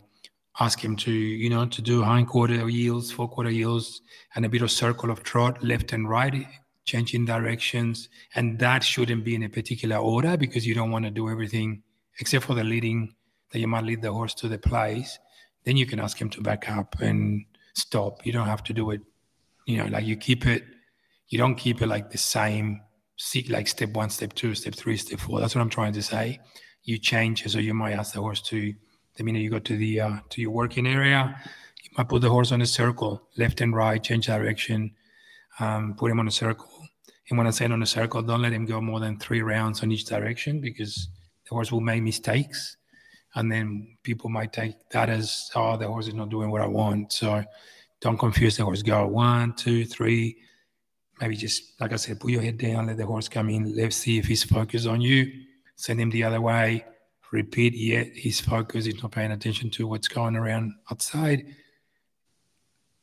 ask 0.60 0.80
him 0.80 0.96
to, 0.96 1.12
you 1.12 1.50
know, 1.50 1.66
to 1.66 1.82
do 1.82 2.02
hind 2.02 2.30
quarter 2.30 2.68
yields, 2.70 3.12
forequarter 3.12 3.50
yields, 3.50 4.02
and 4.36 4.46
a 4.46 4.50
bit 4.50 4.62
of 4.62 4.72
circle 4.72 5.12
of 5.12 5.22
trot, 5.22 5.62
left 5.64 5.92
and 5.92 6.10
right, 6.10 6.48
changing 6.88 7.26
directions. 7.26 8.10
And 8.34 8.58
that 8.58 8.84
shouldn't 8.84 9.24
be 9.24 9.36
in 9.36 9.44
a 9.44 9.50
particular 9.50 9.98
order 9.98 10.38
because 10.38 10.66
you 10.66 10.74
don't 10.74 10.90
want 10.90 11.06
to 11.06 11.12
do 11.12 11.30
everything 11.30 11.84
except 12.20 12.46
for 12.46 12.56
the 12.56 12.64
leading 12.64 13.14
that 13.52 13.60
you 13.60 13.68
might 13.68 13.84
lead 13.84 14.02
the 14.02 14.12
horse 14.12 14.34
to 14.36 14.48
the 14.48 14.58
place. 14.58 15.20
Then 15.66 15.78
you 15.78 15.86
can 15.86 16.00
ask 16.00 16.20
him 16.20 16.32
to 16.32 16.42
back 16.42 16.68
up 16.72 17.00
and 17.00 17.46
stop. 17.76 18.26
You 18.26 18.32
don't 18.34 18.48
have 18.48 18.64
to 18.64 18.74
do 18.74 18.90
it 18.90 19.02
you 19.68 19.78
know, 19.78 19.86
like 19.86 20.06
you 20.06 20.16
keep 20.16 20.48
it, 20.48 20.64
you 21.28 21.38
don't 21.38 21.56
keep 21.56 21.82
it 21.82 21.88
like 21.88 22.10
the 22.10 22.18
same, 22.18 22.82
like 23.50 23.68
step 23.68 23.90
one, 23.92 24.10
step 24.10 24.34
two, 24.34 24.56
step 24.56 24.74
three, 24.74 24.98
step 24.98 25.20
four. 25.20 25.40
That's 25.40 25.54
what 25.54 25.62
I'm 25.62 25.70
trying 25.70 25.94
to 25.94 26.02
say. 26.02 26.40
You 26.84 26.98
change. 26.98 27.46
So 27.46 27.60
you 27.60 27.74
might 27.74 27.92
ask 27.92 28.14
the 28.14 28.22
horse 28.22 28.42
to, 28.44 28.74
the 29.16 29.24
minute 29.24 29.42
you 29.42 29.50
go 29.50 29.60
to 29.60 29.78
the, 29.78 30.00
uh, 30.00 30.18
to 30.30 30.42
your 30.42 30.52
working 30.52 30.88
area, 30.88 31.36
you 31.84 31.90
might 31.98 32.08
put 32.08 32.22
the 32.22 32.30
horse 32.30 32.52
on 32.54 32.62
a 32.62 32.66
circle, 32.66 33.28
left 33.38 33.60
and 33.60 33.76
right, 33.76 34.02
change 34.02 34.28
direction, 34.28 34.96
um, 35.60 35.96
put 35.98 36.10
him 36.12 36.20
on 36.20 36.28
a 36.28 36.32
circle. 36.32 36.70
And 37.30 37.38
when 37.38 37.48
I 37.48 37.52
say 37.52 37.66
on 37.66 37.82
a 37.82 37.86
circle, 37.86 38.22
don't 38.22 38.42
let 38.42 38.54
him 38.54 38.66
go 38.66 38.80
more 38.80 39.00
than 39.00 39.20
three 39.20 39.42
rounds 39.42 39.84
on 39.84 39.92
each 39.92 40.06
direction 40.06 40.62
because 40.62 41.10
the 41.44 41.56
horse 41.56 41.72
will 41.72 41.82
make 41.82 42.02
mistakes. 42.02 42.78
And 43.36 43.52
then 43.52 43.98
people 44.04 44.30
might 44.30 44.54
take 44.54 44.76
that 44.92 45.10
as, 45.10 45.50
oh, 45.56 45.78
the 45.78 45.88
horse 45.88 46.08
is 46.08 46.14
not 46.14 46.30
doing 46.30 46.50
what 46.50 46.62
I 46.62 46.68
want. 46.68 47.12
So 47.12 47.44
don't 48.00 48.18
confuse 48.18 48.58
the 48.58 48.64
horse. 48.64 48.82
Go 48.82 49.08
one, 49.08 49.54
two, 49.54 49.86
three. 49.86 50.38
Maybe 51.20 51.36
just, 51.36 51.80
like 51.82 51.94
I 51.94 51.98
said, 51.98 52.20
put 52.20 52.32
your 52.32 52.42
head 52.42 52.58
down, 52.58 52.88
let 52.88 52.98
the 52.98 53.06
horse 53.06 53.28
come 53.28 53.50
in. 53.50 53.76
Let's 53.76 53.96
see 53.98 54.18
if 54.18 54.26
he's 54.26 54.44
focused 54.44 54.88
on 54.88 55.02
you. 55.02 55.32
Send 55.76 56.00
him 56.00 56.10
the 56.10 56.24
other 56.24 56.42
way. 56.42 56.86
Repeat, 57.32 57.74
yet 57.74 58.08
he's 58.14 58.40
focused. 58.40 58.88
He's 58.88 59.02
not 59.02 59.12
paying 59.12 59.32
attention 59.32 59.70
to 59.72 59.88
what's 59.88 60.08
going 60.08 60.36
around 60.36 60.74
outside. 60.90 61.46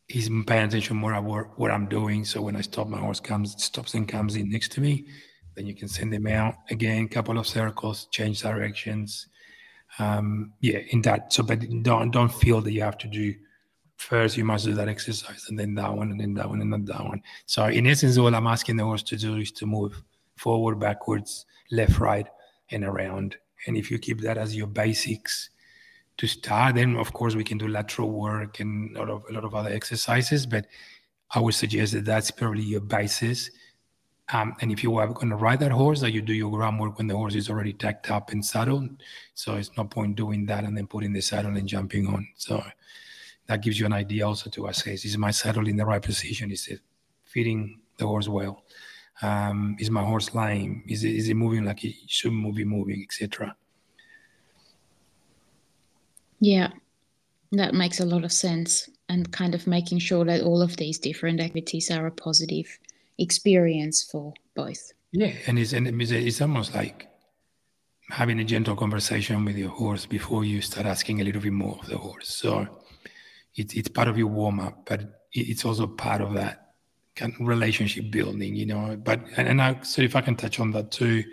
He's 0.09 0.29
paying 0.29 0.67
attention 0.67 0.97
more 0.97 1.15
at 1.15 1.25
what 1.25 1.71
I'm 1.71 1.89
doing. 1.89 2.25
So 2.25 2.43
when 2.43 2.57
I 2.57 2.61
stop, 2.61 2.89
my 2.89 2.99
horse 2.99 3.21
comes, 3.21 3.63
stops 3.63 3.95
and 3.95 4.07
comes 4.07 4.37
in 4.37 4.51
next 4.51 4.73
to 4.73 4.81
me. 4.81 5.07
Then 5.55 5.67
you 5.67 5.75
can 5.75 5.89
send 5.89 6.13
him 6.13 6.27
out 6.27 6.57
again, 6.71 7.09
couple 7.09 7.39
of 7.39 7.47
circles, 7.47 8.07
change 8.11 8.43
directions. 8.43 9.29
Um, 9.99 10.53
yeah, 10.61 10.81
in 10.91 11.03
that. 11.03 11.33
So, 11.33 11.43
but 11.43 11.61
don't 11.83 12.11
don't 12.11 12.33
feel 12.33 12.61
that 12.61 12.73
you 12.73 12.83
have 12.83 12.99
to 12.99 13.09
do 13.09 13.35
first 13.97 14.37
you 14.37 14.45
must 14.45 14.65
do 14.65 14.75
that 14.75 14.89
exercise 14.89 15.47
and 15.49 15.59
then 15.59 15.75
that 15.75 15.93
one 15.93 16.11
and 16.11 16.21
then 16.21 16.35
that 16.35 16.49
one 16.49 16.61
and 16.61 16.73
then 16.73 16.85
that 16.85 17.05
one. 17.05 17.23
So 17.47 17.67
in 17.67 17.87
essence, 17.87 18.19
all 18.19 18.35
I'm 18.35 18.47
asking 18.47 18.77
the 18.77 18.85
horse 18.85 19.03
to 19.05 19.17
do 19.17 19.37
is 19.37 19.53
to 19.53 19.67
move 19.67 20.03
forward, 20.37 20.79
backwards, 20.79 21.47
left, 21.71 21.99
right, 21.99 22.27
and 22.71 22.85
around. 22.85 23.37
And 23.67 23.77
if 23.77 23.91
you 23.91 23.99
keep 23.99 24.21
that 24.21 24.37
as 24.37 24.57
your 24.57 24.67
basics 24.67 25.51
to 26.17 26.27
start, 26.27 26.77
then 26.77 26.97
of 26.97 27.13
course 27.13 27.35
we 27.35 27.45
can 27.45 27.59
do 27.59 27.69
lateral 27.69 28.11
work 28.11 28.61
and 28.61 28.97
a 28.97 29.01
lot 29.01 29.11
of 29.11 29.25
a 29.29 29.33
lot 29.33 29.45
of 29.45 29.55
other 29.55 29.71
exercises. 29.71 30.47
But 30.47 30.67
I 31.35 31.41
would 31.41 31.55
suggest 31.55 31.93
that 31.93 32.05
that's 32.05 32.31
probably 32.31 32.63
your 32.63 32.81
basis. 32.81 33.51
Um, 34.33 34.57
and 34.61 34.73
if 34.73 34.83
you 34.83 34.97
are 34.97 35.07
going 35.09 35.29
to 35.29 35.37
ride 35.37 35.61
that 35.61 35.73
horse, 35.73 36.01
that 36.01 36.13
you 36.13 36.23
do 36.23 36.33
your 36.33 36.51
groundwork 36.51 36.97
when 36.97 37.09
the 37.09 37.17
horse 37.17 37.35
is 37.35 37.51
already 37.51 37.75
tacked 37.75 38.11
up 38.11 38.33
and 38.33 38.43
saddled. 38.45 38.89
So 39.35 39.57
it's 39.57 39.71
no 39.77 39.85
point 39.85 40.17
doing 40.17 40.47
that 40.47 40.65
and 40.65 40.77
then 40.77 40.87
putting 40.87 41.13
the 41.13 41.21
saddle 41.21 41.57
and 41.57 41.69
jumping 41.69 42.07
on. 42.07 42.27
So 42.37 42.65
that 43.47 43.63
gives 43.63 43.79
you 43.79 43.87
an 43.87 43.93
idea 43.93 44.27
also 44.27 44.49
to 44.51 44.67
assess 44.69 45.05
is 45.05 45.19
my 45.19 45.31
saddle 45.31 45.69
in 45.69 45.77
the 45.77 45.85
right 45.85 46.01
position? 46.03 46.51
Is 46.51 46.69
it 46.69 46.81
fitting 47.25 47.81
the 47.99 48.07
horse 48.07 48.29
well? 48.29 48.65
Um, 49.21 49.77
is 49.79 49.91
my 49.91 50.03
horse 50.03 50.35
lying? 50.35 50.85
Is 50.89 51.05
it, 51.05 51.15
is 51.15 51.29
it 51.29 51.35
moving 51.35 51.65
like 51.65 51.85
it 51.85 51.95
should 52.07 52.31
be 52.55 52.65
moving, 52.65 53.03
etc.? 53.03 53.55
Yeah, 56.45 56.73
that 57.53 57.73
makes 57.73 58.01
a 58.01 58.05
lot 58.05 58.23
of 58.23 58.31
sense. 58.31 58.91
And 59.09 59.33
kind 59.33 59.55
of 59.55 59.67
making 59.67 60.01
sure 60.01 60.25
that 60.27 60.43
all 60.43 60.61
of 60.61 60.77
these 60.77 60.99
different 60.99 61.41
activities 61.41 61.91
are 61.91 62.07
a 62.07 62.11
positive 62.11 62.79
experience 63.19 64.03
for 64.03 64.35
both. 64.55 64.93
Yeah, 65.13 65.33
and 65.47 65.59
it's 65.59 65.73
and 65.73 65.87
it's, 66.03 66.41
almost 66.41 66.75
like 66.75 67.09
having 68.11 68.41
a 68.41 68.45
gentle 68.45 68.77
conversation 68.77 69.45
with 69.45 69.57
your 69.57 69.71
horse 69.71 70.05
before 70.05 70.45
you 70.45 70.61
start 70.61 70.87
asking 70.87 71.21
a 71.21 71.25
little 71.25 71.41
bit 71.41 71.53
more 71.53 71.79
of 71.81 71.87
the 71.87 71.97
horse. 71.97 72.29
So 72.29 72.67
it's 73.55 73.73
it's 73.75 73.89
part 73.89 74.09
of 74.09 74.19
your 74.19 74.29
warm 74.29 74.61
up, 74.61 74.85
but 74.85 75.01
it's 75.33 75.65
also 75.65 75.87
part 75.87 76.21
of 76.21 76.35
that 76.35 76.75
kind 77.17 77.33
of 77.33 77.47
relationship 77.47 78.11
building, 78.11 78.55
you 78.55 78.67
know. 78.67 78.99
But 79.03 79.21
and, 79.37 79.49
and 79.49 79.63
I 79.63 79.81
so 79.83 80.03
if 80.03 80.15
I 80.15 80.21
can 80.21 80.37
touch 80.37 80.61
on 80.61 80.73
that 80.73 80.91
too, 80.91 81.25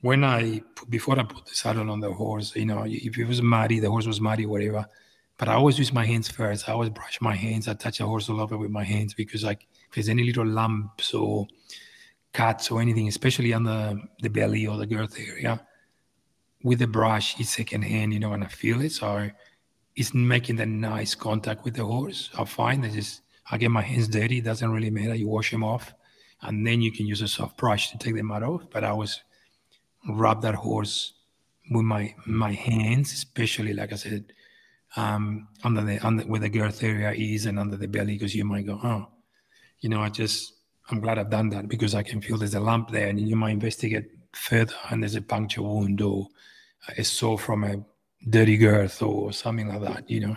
when 0.00 0.24
I 0.24 0.62
before 0.88 1.18
I 1.18 1.24
put 1.24 1.46
the 1.46 1.54
saddle 1.54 1.90
on 1.90 2.00
the 2.00 2.12
horse, 2.12 2.54
you 2.56 2.66
know, 2.66 2.84
if 2.86 3.18
it 3.18 3.26
was 3.26 3.42
muddy, 3.42 3.80
the 3.80 3.90
horse 3.90 4.06
was 4.06 4.20
muddy, 4.20 4.46
whatever. 4.46 4.86
But 5.36 5.48
I 5.48 5.54
always 5.54 5.78
use 5.78 5.92
my 5.92 6.04
hands 6.04 6.28
first. 6.28 6.68
I 6.68 6.72
always 6.72 6.90
brush 6.90 7.18
my 7.20 7.34
hands. 7.34 7.66
I 7.66 7.74
touch 7.74 7.98
the 7.98 8.06
horse 8.06 8.28
all 8.28 8.40
over 8.40 8.58
with 8.58 8.70
my 8.70 8.84
hands 8.84 9.14
because 9.14 9.44
like 9.44 9.66
if 9.88 9.94
there's 9.94 10.08
any 10.08 10.24
little 10.24 10.46
lumps 10.46 11.14
or 11.14 11.46
cuts 12.32 12.70
or 12.70 12.80
anything, 12.80 13.08
especially 13.08 13.52
on 13.52 13.64
the, 13.64 14.00
the 14.20 14.28
belly 14.28 14.66
or 14.66 14.76
the 14.76 14.86
girth 14.86 15.18
area, 15.18 15.60
with 16.62 16.78
the 16.78 16.86
brush, 16.86 17.40
it's 17.40 17.50
second 17.50 17.82
hand, 17.82 18.12
you 18.12 18.20
know, 18.20 18.32
and 18.32 18.44
I 18.44 18.48
feel 18.48 18.82
it. 18.82 18.92
So 18.92 19.30
it's 19.96 20.14
making 20.14 20.56
that 20.56 20.68
nice 20.68 21.14
contact 21.14 21.64
with 21.64 21.74
the 21.74 21.84
horse. 21.84 22.30
I 22.38 22.44
find 22.44 22.84
that 22.84 22.92
just 22.92 23.22
I 23.50 23.58
get 23.58 23.70
my 23.70 23.82
hands 23.82 24.08
dirty. 24.08 24.38
It 24.38 24.44
doesn't 24.44 24.70
really 24.70 24.90
matter. 24.90 25.14
You 25.14 25.28
wash 25.28 25.50
them 25.50 25.64
off, 25.64 25.92
and 26.42 26.66
then 26.66 26.80
you 26.80 26.92
can 26.92 27.06
use 27.06 27.22
a 27.22 27.28
soft 27.28 27.56
brush 27.56 27.90
to 27.90 27.98
take 27.98 28.14
them 28.14 28.30
out 28.30 28.42
off. 28.42 28.66
But 28.70 28.84
I 28.84 28.90
always 28.90 29.22
rub 30.08 30.42
that 30.42 30.54
horse 30.54 31.14
with 31.70 31.84
my 31.84 32.14
my 32.26 32.52
hands, 32.52 33.12
especially 33.12 33.72
like 33.72 33.92
I 33.92 33.96
said, 33.96 34.32
um, 34.96 35.48
under 35.62 35.82
the 35.82 35.98
under 36.00 36.24
where 36.24 36.40
the 36.40 36.48
girth 36.48 36.82
area 36.82 37.12
is 37.12 37.46
and 37.46 37.58
under 37.58 37.76
the 37.76 37.88
belly, 37.88 38.14
because 38.14 38.34
you 38.34 38.44
might 38.44 38.66
go, 38.66 38.80
oh, 38.82 39.08
you 39.80 39.88
know, 39.88 40.00
I 40.00 40.08
just 40.08 40.54
I'm 40.90 41.00
glad 41.00 41.18
I've 41.18 41.30
done 41.30 41.50
that 41.50 41.68
because 41.68 41.94
I 41.94 42.02
can 42.02 42.20
feel 42.20 42.36
there's 42.36 42.54
a 42.54 42.60
lump 42.60 42.90
there, 42.90 43.08
and 43.08 43.20
you 43.20 43.36
might 43.36 43.52
investigate 43.52 44.10
further, 44.32 44.74
and 44.90 45.02
there's 45.02 45.14
a 45.14 45.22
puncture 45.22 45.62
wound 45.62 46.00
or 46.00 46.28
a 46.96 47.04
sore 47.04 47.38
from 47.38 47.64
a 47.64 47.84
dirty 48.28 48.56
girth 48.56 49.02
or 49.02 49.32
something 49.32 49.68
like 49.68 49.82
that, 49.82 50.10
you 50.10 50.20
know. 50.20 50.36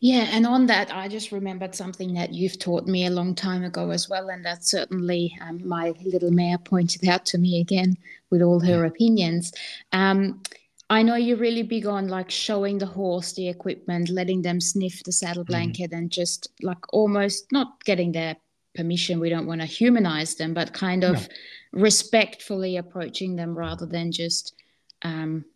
Yeah, 0.00 0.28
and 0.30 0.46
on 0.46 0.66
that, 0.66 0.94
I 0.94 1.08
just 1.08 1.32
remembered 1.32 1.74
something 1.74 2.12
that 2.14 2.34
you've 2.34 2.58
taught 2.58 2.86
me 2.86 3.06
a 3.06 3.10
long 3.10 3.34
time 3.34 3.64
ago 3.64 3.90
as 3.90 4.10
well, 4.10 4.28
and 4.28 4.44
that 4.44 4.64
certainly 4.64 5.36
um, 5.40 5.66
my 5.66 5.94
little 6.04 6.30
mare 6.30 6.58
pointed 6.58 7.08
out 7.08 7.24
to 7.26 7.38
me 7.38 7.60
again 7.60 7.96
with 8.30 8.42
all 8.42 8.60
her 8.60 8.82
yeah. 8.82 8.86
opinions. 8.86 9.52
Um, 9.92 10.42
I 10.90 11.02
know 11.02 11.16
you're 11.16 11.38
really 11.38 11.62
big 11.62 11.86
on 11.86 12.08
like 12.08 12.30
showing 12.30 12.78
the 12.78 12.86
horse 12.86 13.32
the 13.32 13.48
equipment, 13.48 14.10
letting 14.10 14.42
them 14.42 14.60
sniff 14.60 15.02
the 15.02 15.12
saddle 15.12 15.44
mm-hmm. 15.44 15.52
blanket, 15.52 15.90
mm 15.90 15.98
and 15.98 16.10
just 16.10 16.48
like 16.62 16.92
almost 16.92 17.50
not 17.50 17.82
getting 17.84 18.12
their 18.12 18.36
permission. 18.74 19.18
We 19.18 19.30
don't 19.30 19.46
want 19.46 19.62
to 19.62 19.66
humanize 19.66 20.34
them, 20.34 20.52
but 20.52 20.74
kind 20.74 21.04
of 21.04 21.26
no. 21.72 21.80
respectfully 21.80 22.76
approaching 22.76 23.34
them 23.34 23.56
rather 23.56 23.86
than 23.86 24.12
just 24.12 24.54
um, 25.02 25.46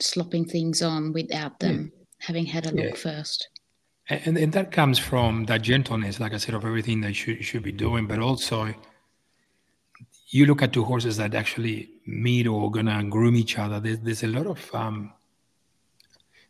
slopping 0.00 0.44
things 0.44 0.82
on 0.82 1.12
without 1.12 1.58
them 1.58 1.90
yeah. 1.92 2.00
having 2.20 2.46
had 2.46 2.66
a 2.66 2.70
look 2.70 2.90
yeah. 2.90 2.94
first. 2.94 3.48
And, 4.08 4.36
and 4.36 4.52
that 4.52 4.72
comes 4.72 4.98
from 4.98 5.44
that 5.44 5.62
gentleness, 5.62 6.18
like 6.18 6.34
I 6.34 6.36
said, 6.36 6.54
of 6.54 6.64
everything 6.64 7.00
they 7.00 7.12
should 7.12 7.44
should 7.44 7.62
be 7.62 7.72
doing, 7.72 8.06
but 8.06 8.18
also 8.18 8.74
you 10.32 10.46
look 10.46 10.62
at 10.62 10.72
two 10.72 10.82
horses 10.82 11.18
that 11.18 11.34
actually 11.34 11.90
meet 12.06 12.46
or 12.46 12.70
gonna 12.70 13.04
groom 13.04 13.36
each 13.36 13.58
other. 13.58 13.78
There's, 13.78 14.00
there's 14.00 14.24
a 14.24 14.28
lot 14.28 14.46
of 14.46 14.74
um, 14.74 15.12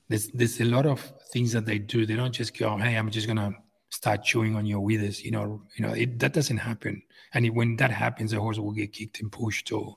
there's 0.09 0.29
there's 0.29 0.61
a 0.61 0.65
lot 0.65 0.87
of 0.87 1.01
things 1.33 1.53
that 1.53 1.67
they 1.67 1.79
do. 1.79 2.07
They 2.07 2.15
don't 2.15 2.33
just 2.33 2.57
go, 2.57 2.79
"Hey, 2.79 2.97
I'm 2.97 3.11
just 3.11 3.27
gonna 3.27 3.53
start 3.91 4.23
chewing 4.23 4.57
on 4.57 4.67
your 4.67 4.81
withers." 4.81 5.23
You 5.25 5.33
know, 5.33 5.63
you 5.77 5.87
know 5.87 5.93
it, 5.93 6.19
that 6.21 6.33
doesn't 6.33 6.59
happen. 6.59 7.03
And 7.35 7.45
it, 7.45 7.51
when 7.51 7.77
that 7.77 7.91
happens, 7.91 8.31
the 8.31 8.41
horse 8.41 8.59
will 8.59 8.73
get 8.73 8.93
kicked 8.93 9.21
and 9.21 9.31
pushed 9.31 9.73
or 9.73 9.97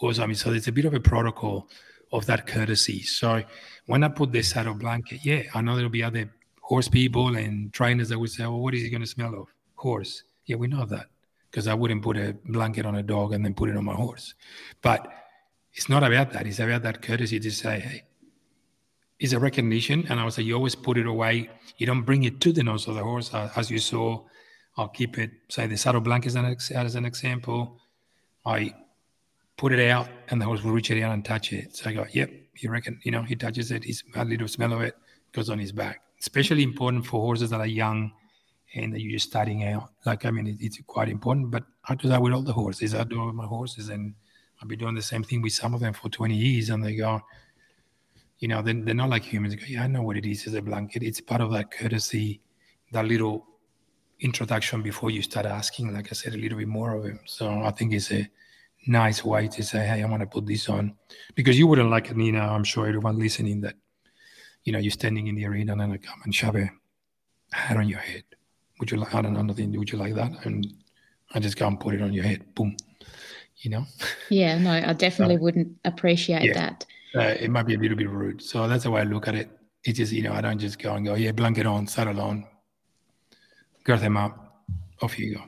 or 0.00 0.12
something. 0.14 0.36
So 0.36 0.50
there's 0.50 0.68
a 0.68 0.72
bit 0.72 0.84
of 0.84 0.94
a 0.94 1.00
protocol 1.00 1.68
of 2.12 2.26
that 2.26 2.46
courtesy. 2.46 3.02
So 3.02 3.42
when 3.86 4.04
I 4.04 4.08
put 4.08 4.30
the 4.30 4.42
saddle 4.42 4.74
blanket, 4.74 5.24
yeah, 5.24 5.42
I 5.54 5.62
know 5.62 5.74
there'll 5.74 5.90
be 5.90 6.02
other 6.02 6.30
horse 6.66 6.88
people 6.88 7.36
and 7.36 7.72
trainers 7.72 8.08
that 8.08 8.18
would 8.18 8.30
say, 8.30 8.42
well, 8.42 8.58
what 8.58 8.74
is 8.74 8.82
he 8.82 8.90
going 8.90 9.00
to 9.00 9.06
smell 9.06 9.34
of? 9.34 9.46
Horse. 9.76 10.24
Yeah, 10.46 10.56
we 10.56 10.66
know 10.66 10.84
that 10.86 11.06
because 11.48 11.68
I 11.68 11.74
wouldn't 11.74 12.02
put 12.02 12.16
a 12.16 12.36
blanket 12.46 12.84
on 12.84 12.96
a 12.96 13.04
dog 13.04 13.32
and 13.32 13.44
then 13.44 13.54
put 13.54 13.68
it 13.68 13.76
on 13.76 13.84
my 13.84 13.94
horse. 13.94 14.34
But 14.82 15.06
it's 15.72 15.88
not 15.88 16.02
about 16.02 16.32
that. 16.32 16.44
It's 16.44 16.58
about 16.58 16.82
that 16.82 17.02
courtesy 17.02 17.38
to 17.38 17.50
say, 17.52 17.78
hey, 17.78 18.02
it's 19.20 19.32
a 19.32 19.38
recognition. 19.38 20.06
And 20.08 20.18
I 20.18 20.24
would 20.24 20.32
say, 20.32 20.42
you 20.42 20.56
always 20.56 20.74
put 20.74 20.98
it 20.98 21.06
away. 21.06 21.48
You 21.78 21.86
don't 21.86 22.02
bring 22.02 22.24
it 22.24 22.40
to 22.40 22.52
the 22.52 22.64
nose 22.64 22.88
of 22.88 22.96
the 22.96 23.04
horse. 23.04 23.32
Uh, 23.32 23.48
as 23.54 23.70
you 23.70 23.78
saw, 23.78 24.24
I'll 24.76 24.88
keep 24.88 25.18
it, 25.18 25.30
say 25.48 25.68
the 25.68 25.76
saddle 25.76 26.00
blanket 26.00 26.34
as 26.34 26.94
an 26.96 27.04
example. 27.04 27.78
I 28.44 28.74
put 29.56 29.72
it 29.72 29.88
out, 29.88 30.08
and 30.28 30.40
the 30.40 30.46
horse 30.46 30.64
will 30.64 30.72
reach 30.72 30.90
it 30.90 31.00
out 31.02 31.12
and 31.14 31.24
touch 31.24 31.52
it. 31.52 31.76
So 31.76 31.90
I 31.90 31.92
go, 31.92 32.06
yep, 32.12 32.30
He 32.54 32.66
reckon, 32.68 32.98
you 33.04 33.12
know, 33.12 33.22
he 33.22 33.36
touches 33.36 33.70
it, 33.70 33.84
he's 33.84 34.02
a 34.14 34.24
little 34.24 34.48
smell 34.48 34.72
of 34.72 34.80
it, 34.80 34.94
goes 35.32 35.48
on 35.48 35.58
his 35.58 35.72
back. 35.72 36.00
Especially 36.20 36.62
important 36.62 37.06
for 37.06 37.20
horses 37.20 37.50
that 37.50 37.60
are 37.60 37.66
young 37.66 38.12
and 38.74 38.92
that 38.92 39.00
you're 39.00 39.12
just 39.12 39.28
starting 39.28 39.64
out. 39.64 39.90
Like, 40.04 40.24
I 40.24 40.30
mean, 40.30 40.46
it, 40.46 40.56
it's 40.60 40.80
quite 40.86 41.08
important, 41.08 41.50
but 41.50 41.64
I 41.88 41.94
do 41.94 42.08
that 42.08 42.20
with 42.20 42.32
all 42.32 42.42
the 42.42 42.52
horses. 42.52 42.94
I 42.94 43.04
do 43.04 43.22
it 43.22 43.26
with 43.26 43.34
my 43.34 43.46
horses, 43.46 43.88
and 43.88 44.14
I've 44.60 44.68
been 44.68 44.78
doing 44.78 44.94
the 44.94 45.02
same 45.02 45.22
thing 45.22 45.42
with 45.42 45.52
some 45.52 45.74
of 45.74 45.80
them 45.80 45.92
for 45.92 46.08
20 46.08 46.34
years, 46.34 46.70
and 46.70 46.84
they 46.84 46.96
go, 46.96 47.20
you 48.38 48.48
know, 48.48 48.62
they're, 48.62 48.74
they're 48.74 48.94
not 48.94 49.08
like 49.08 49.22
humans. 49.22 49.54
Go, 49.54 49.64
yeah, 49.66 49.84
I 49.84 49.86
know 49.86 50.02
what 50.02 50.16
it 50.16 50.26
is 50.26 50.46
as 50.46 50.54
a 50.54 50.62
blanket. 50.62 51.02
It's 51.02 51.20
part 51.20 51.40
of 51.40 51.52
that 51.52 51.70
courtesy, 51.70 52.40
that 52.92 53.06
little 53.06 53.46
introduction 54.20 54.82
before 54.82 55.10
you 55.10 55.22
start 55.22 55.46
asking, 55.46 55.92
like 55.94 56.08
I 56.10 56.14
said, 56.14 56.34
a 56.34 56.38
little 56.38 56.58
bit 56.58 56.68
more 56.68 56.94
of 56.94 57.04
him. 57.04 57.20
So 57.26 57.62
I 57.62 57.70
think 57.70 57.92
it's 57.92 58.10
a 58.10 58.28
nice 58.86 59.24
way 59.24 59.48
to 59.48 59.62
say, 59.62 59.86
hey, 59.86 60.02
I 60.02 60.06
want 60.06 60.20
to 60.20 60.26
put 60.26 60.46
this 60.46 60.68
on. 60.68 60.94
Because 61.34 61.58
you 61.58 61.66
wouldn't 61.66 61.90
like 61.90 62.10
it, 62.10 62.16
Nina, 62.16 62.40
I'm 62.40 62.64
sure 62.64 62.86
everyone 62.86 63.18
listening 63.18 63.60
that, 63.62 63.74
you 64.66 64.72
know, 64.72 64.78
you're 64.78 64.90
standing 64.90 65.28
in 65.28 65.34
the 65.34 65.46
arena 65.46 65.72
and 65.72 65.80
then 65.80 65.92
I 65.92 65.96
come 65.96 66.20
and 66.24 66.34
shove 66.34 66.56
a 66.56 66.70
hat 67.52 67.78
on 67.78 67.88
your 67.88 68.00
head. 68.00 68.24
Would 68.78 68.90
you 68.90 68.98
like, 68.98 69.14
I 69.14 69.22
don't 69.22 69.32
know, 69.32 69.40
nothing, 69.40 69.76
would 69.78 69.90
you 69.90 69.98
like 69.98 70.14
that? 70.16 70.44
And 70.44 70.66
I 71.32 71.40
just 71.40 71.56
go 71.56 71.66
and 71.66 71.80
put 71.80 71.94
it 71.94 72.02
on 72.02 72.12
your 72.12 72.24
head, 72.24 72.54
boom, 72.54 72.76
you 73.56 73.70
know? 73.70 73.86
Yeah, 74.28 74.58
no, 74.58 74.72
I 74.72 74.92
definitely 74.92 75.38
wouldn't 75.38 75.78
appreciate 75.84 76.42
yeah. 76.42 76.52
that. 76.52 76.86
Uh, 77.14 77.34
it 77.40 77.50
might 77.50 77.66
be 77.66 77.74
a 77.74 77.78
little 77.78 77.96
bit 77.96 78.10
rude. 78.10 78.42
So 78.42 78.68
that's 78.68 78.84
the 78.84 78.90
way 78.90 79.00
I 79.00 79.04
look 79.04 79.28
at 79.28 79.34
it. 79.34 79.48
It's 79.84 79.96
just, 79.96 80.12
you 80.12 80.22
know, 80.22 80.32
I 80.32 80.42
don't 80.42 80.58
just 80.58 80.78
go 80.78 80.94
and 80.94 81.06
go, 81.06 81.14
yeah, 81.14 81.32
blanket 81.32 81.64
on, 81.64 81.86
saddle 81.86 82.20
on, 82.20 82.44
girth 83.84 84.02
them 84.02 84.18
up, 84.18 84.64
off 85.00 85.18
you 85.18 85.36
go 85.36 85.42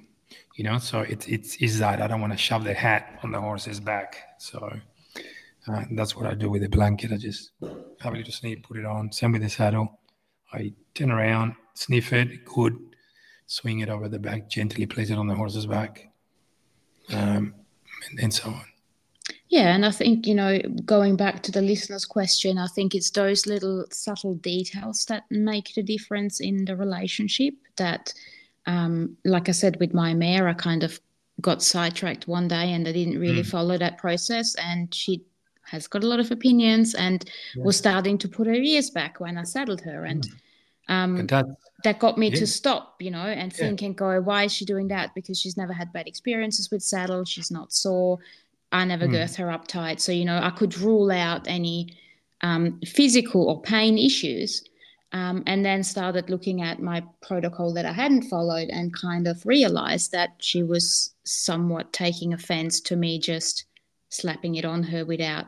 you 0.58 0.64
know 0.64 0.76
so 0.76 1.00
it's 1.00 1.26
it's 1.28 1.56
is 1.56 1.78
that 1.78 2.02
i 2.02 2.06
don't 2.06 2.20
want 2.20 2.32
to 2.32 2.37
shove 2.37 2.64
the 2.64 2.75
hat 2.75 3.18
on 3.22 3.30
the 3.30 3.40
horse's 3.40 3.80
back 3.80 4.34
so 4.38 4.70
uh, 5.68 5.84
that's 5.92 6.16
what 6.16 6.26
i 6.26 6.34
do 6.34 6.50
with 6.50 6.62
the 6.62 6.68
blanket 6.68 7.12
i 7.12 7.16
just 7.16 7.52
have 8.00 8.14
just 8.25 8.45
need 8.45 8.62
to 8.62 8.69
put 8.69 8.76
it 8.76 8.85
on 8.85 9.11
send 9.12 9.33
me 9.33 9.38
the 9.38 9.49
saddle 9.49 10.00
i 10.52 10.73
turn 10.95 11.11
around 11.11 11.55
sniff 11.75 12.12
it 12.12 12.45
good 12.45 12.78
swing 13.47 13.81
it 13.81 13.88
over 13.88 14.09
the 14.09 14.19
back 14.19 14.49
gently 14.49 14.87
place 14.87 15.11
it 15.11 15.19
on 15.19 15.26
the 15.26 15.35
horse's 15.35 15.67
back 15.67 16.11
um, 17.11 17.55
and, 18.11 18.21
and 18.21 18.35
so 18.35 18.49
on 18.49 18.64
yeah, 19.50 19.75
and 19.75 19.87
I 19.87 19.90
think, 19.90 20.26
you 20.26 20.35
know, 20.35 20.59
going 20.85 21.17
back 21.17 21.43
to 21.45 21.52
the 21.52 21.62
listener's 21.62 22.05
question, 22.05 22.59
I 22.59 22.67
think 22.67 22.95
it's 22.95 23.11
those 23.11 23.47
little 23.47 23.87
subtle 23.90 24.35
details 24.35 25.07
that 25.07 25.25
make 25.31 25.73
the 25.75 25.83
difference 25.83 26.40
in 26.40 26.67
the 26.67 26.76
relationship 26.76 27.55
that 27.76 28.12
um, 28.69 29.17
like 29.25 29.49
I 29.49 29.52
said 29.52 29.81
with 29.81 29.95
my 29.95 30.12
mare, 30.12 30.47
I 30.47 30.52
kind 30.52 30.85
of 30.85 31.00
got 31.40 31.62
sidetracked 31.62 32.28
one 32.28 32.49
day 32.49 32.73
and 32.75 32.87
I 32.87 32.93
didn't 32.93 33.19
really 33.19 33.43
mm. 33.43 33.50
follow 33.50 33.78
that 33.78 33.97
process. 33.97 34.55
And 34.57 34.95
she 34.95 35.25
has 35.70 35.87
got 35.87 36.04
a 36.04 36.06
lot 36.06 36.20
of 36.20 36.30
opinions 36.30 36.94
and 36.94 37.25
yeah. 37.54 37.64
was 37.64 37.76
starting 37.76 38.18
to 38.18 38.28
put 38.28 38.46
her 38.46 38.54
ears 38.54 38.90
back 38.90 39.20
when 39.20 39.38
I 39.38 39.44
saddled 39.44 39.80
her. 39.82 40.04
And, 40.04 40.22
mm. 40.26 40.94
um, 40.94 41.16
and 41.16 41.28
that, 41.28 41.46
that 41.84 41.98
got 41.98 42.18
me 42.18 42.28
yeah. 42.28 42.38
to 42.38 42.46
stop, 42.46 42.96
you 43.00 43.10
know, 43.10 43.26
and 43.26 43.52
think 43.52 43.80
yeah. 43.80 43.87
and 43.87 43.96
go, 43.96 44.20
why 44.20 44.44
is 44.44 44.52
she 44.52 44.64
doing 44.64 44.88
that? 44.88 45.14
Because 45.14 45.38
she's 45.40 45.56
never 45.56 45.72
had 45.72 45.92
bad 45.92 46.08
experiences 46.08 46.70
with 46.70 46.82
saddle. 46.82 47.25
She's 47.25 47.50
not 47.50 47.72
sore. 47.72 48.18
I 48.72 48.84
never 48.84 49.06
mm. 49.06 49.12
girth 49.12 49.37
her 49.37 49.50
up 49.50 49.66
tight. 49.66 50.00
So, 50.00 50.12
you 50.12 50.25
know, 50.25 50.40
I 50.42 50.50
could 50.50 50.76
rule 50.78 51.10
out 51.10 51.46
any 51.46 51.96
um, 52.42 52.80
physical 52.87 53.48
or 53.48 53.62
pain 53.62 53.98
issues 53.98 54.62
um, 55.12 55.42
and 55.46 55.64
then 55.64 55.82
started 55.82 56.28
looking 56.28 56.60
at 56.60 56.82
my 56.82 57.02
protocol 57.22 57.72
that 57.75 57.87
I 57.87 57.92
hadn't 57.92 58.28
followed 58.28 58.68
and 58.68 58.94
kind 58.94 59.26
of 59.26 59.44
realized 59.46 60.12
that 60.12 60.34
she 60.38 60.62
was 60.62 61.14
somewhat 61.25 61.92
taking 61.92 62.34
offense 62.34 62.80
to 62.82 62.96
me 62.96 63.18
just 63.18 63.64
slapping 64.10 64.56
it 64.56 64.64
on 64.64 64.82
her 64.82 65.04
without 65.04 65.47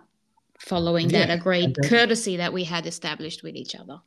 following 0.61 1.11
yeah, 1.11 1.27
that 1.27 1.38
agreed 1.38 1.77
courtesy 1.85 2.37
that 2.37 2.53
we 2.53 2.64
had 2.64 2.87
established 2.87 3.42
with 3.42 3.57
each 3.57 3.75
other. 3.75 3.99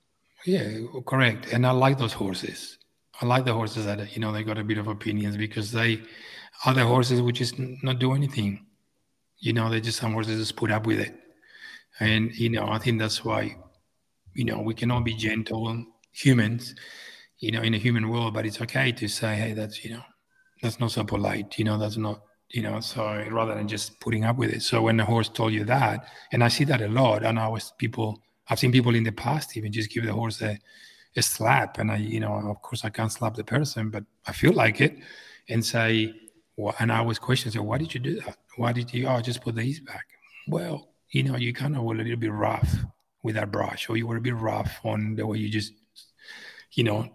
Yeah, 0.46 0.70
correct. 1.06 1.52
And 1.54 1.66
I 1.66 1.72
like 1.72 1.98
those 1.98 2.14
horses. 2.14 2.78
I 3.22 3.26
like 3.26 3.46
the 3.46 3.54
horses 3.54 3.86
that 3.86 4.16
you 4.16 4.22
know 4.22 4.32
they 4.32 4.44
got 4.44 4.58
a 4.58 4.64
bit 4.64 4.78
of 4.78 4.88
opinions 4.88 5.38
because 5.38 5.72
they 5.72 6.02
other 6.66 6.84
horses 6.84 7.22
would 7.22 7.36
just 7.36 7.56
not 7.58 8.00
do 8.00 8.14
anything. 8.14 8.66
You 9.40 9.54
know, 9.54 9.70
they 9.70 9.82
just 9.82 10.00
some 10.00 10.14
horses 10.14 10.40
just 10.40 10.56
put 10.56 10.72
up 10.72 10.86
with 10.86 11.00
it. 11.00 11.16
And 12.00 12.34
you 12.36 12.50
know, 12.50 12.68
I 12.68 12.80
think 12.80 13.00
that's 13.00 13.24
why 13.24 13.58
you 14.34 14.46
know, 14.46 14.60
we 14.60 14.74
cannot 14.74 15.04
be 15.04 15.14
gentle 15.14 15.86
humans, 16.12 16.76
you 17.40 17.52
know, 17.52 17.62
in 17.62 17.74
a 17.74 17.78
human 17.78 18.10
world, 18.10 18.34
but 18.34 18.46
it's 18.46 18.62
okay 18.62 18.92
to 18.92 19.08
say, 19.08 19.36
hey, 19.36 19.54
that's, 19.54 19.84
you 19.84 19.92
know, 19.92 20.02
that's 20.62 20.80
not 20.80 20.92
so 20.92 21.04
polite, 21.04 21.58
you 21.58 21.66
know, 21.66 21.78
that's 21.78 21.98
not, 21.98 22.22
you 22.54 22.62
know, 22.62 22.80
so 22.80 23.04
rather 23.32 23.56
than 23.56 23.68
just 23.68 24.00
putting 24.00 24.24
up 24.24 24.38
with 24.38 24.52
it. 24.52 24.62
So 24.62 24.84
when 24.84 24.98
the 24.98 25.06
horse 25.06 25.28
told 25.28 25.54
you 25.54 25.64
that, 25.66 26.08
and 26.32 26.44
I 26.44 26.48
see 26.50 26.64
that 26.66 26.82
a 26.82 26.88
lot, 26.88 27.24
and 27.24 27.40
I 27.40 27.48
was 27.48 27.74
people, 27.78 28.22
I've 28.48 28.60
seen 28.60 28.72
people 28.72 28.94
in 28.96 29.04
the 29.04 29.12
past 29.12 29.58
even 29.58 29.72
just 29.72 29.90
give 29.90 30.06
the 30.06 30.14
horse 30.14 30.42
a, 30.42 30.60
a 31.16 31.22
slap, 31.22 31.80
and 31.80 31.92
I, 31.92 31.98
you 31.98 32.20
know, 32.20 32.34
of 32.34 32.62
course 32.62 32.86
I 32.86 32.90
can't 32.90 33.12
slap 33.12 33.34
the 33.34 33.44
person, 33.44 33.90
but 33.90 34.04
I 34.28 34.34
feel 34.34 34.54
like 34.54 34.82
it, 34.82 34.98
and 35.50 35.66
say, 35.66 36.14
well, 36.56 36.76
and 36.80 36.92
I 36.92 37.00
always 37.00 37.18
question, 37.18 37.52
so 37.52 37.64
why 37.64 37.80
did 37.80 37.94
you 37.94 38.00
do 38.00 38.22
that? 38.22 38.38
Why 38.56 38.72
did 38.72 38.94
you? 38.94 39.08
Oh, 39.08 39.20
just 39.20 39.42
put 39.42 39.56
the 39.56 39.80
back. 39.88 40.06
Well, 40.48 40.90
you 41.10 41.24
know, 41.24 41.36
you 41.36 41.54
kind 41.54 41.76
of 41.76 41.84
were 41.84 41.96
a 41.96 41.98
little 41.98 42.16
bit 42.16 42.32
rough 42.32 42.76
with 43.24 43.34
that 43.36 43.52
brush, 43.52 43.90
or 43.90 43.98
you 43.98 44.06
were 44.06 44.18
a 44.18 44.22
bit 44.22 44.36
rough 44.36 44.80
on 44.84 45.16
the 45.16 45.26
way 45.26 45.40
you 45.40 45.50
just, 45.50 45.74
you 46.74 46.84
know, 46.84 47.10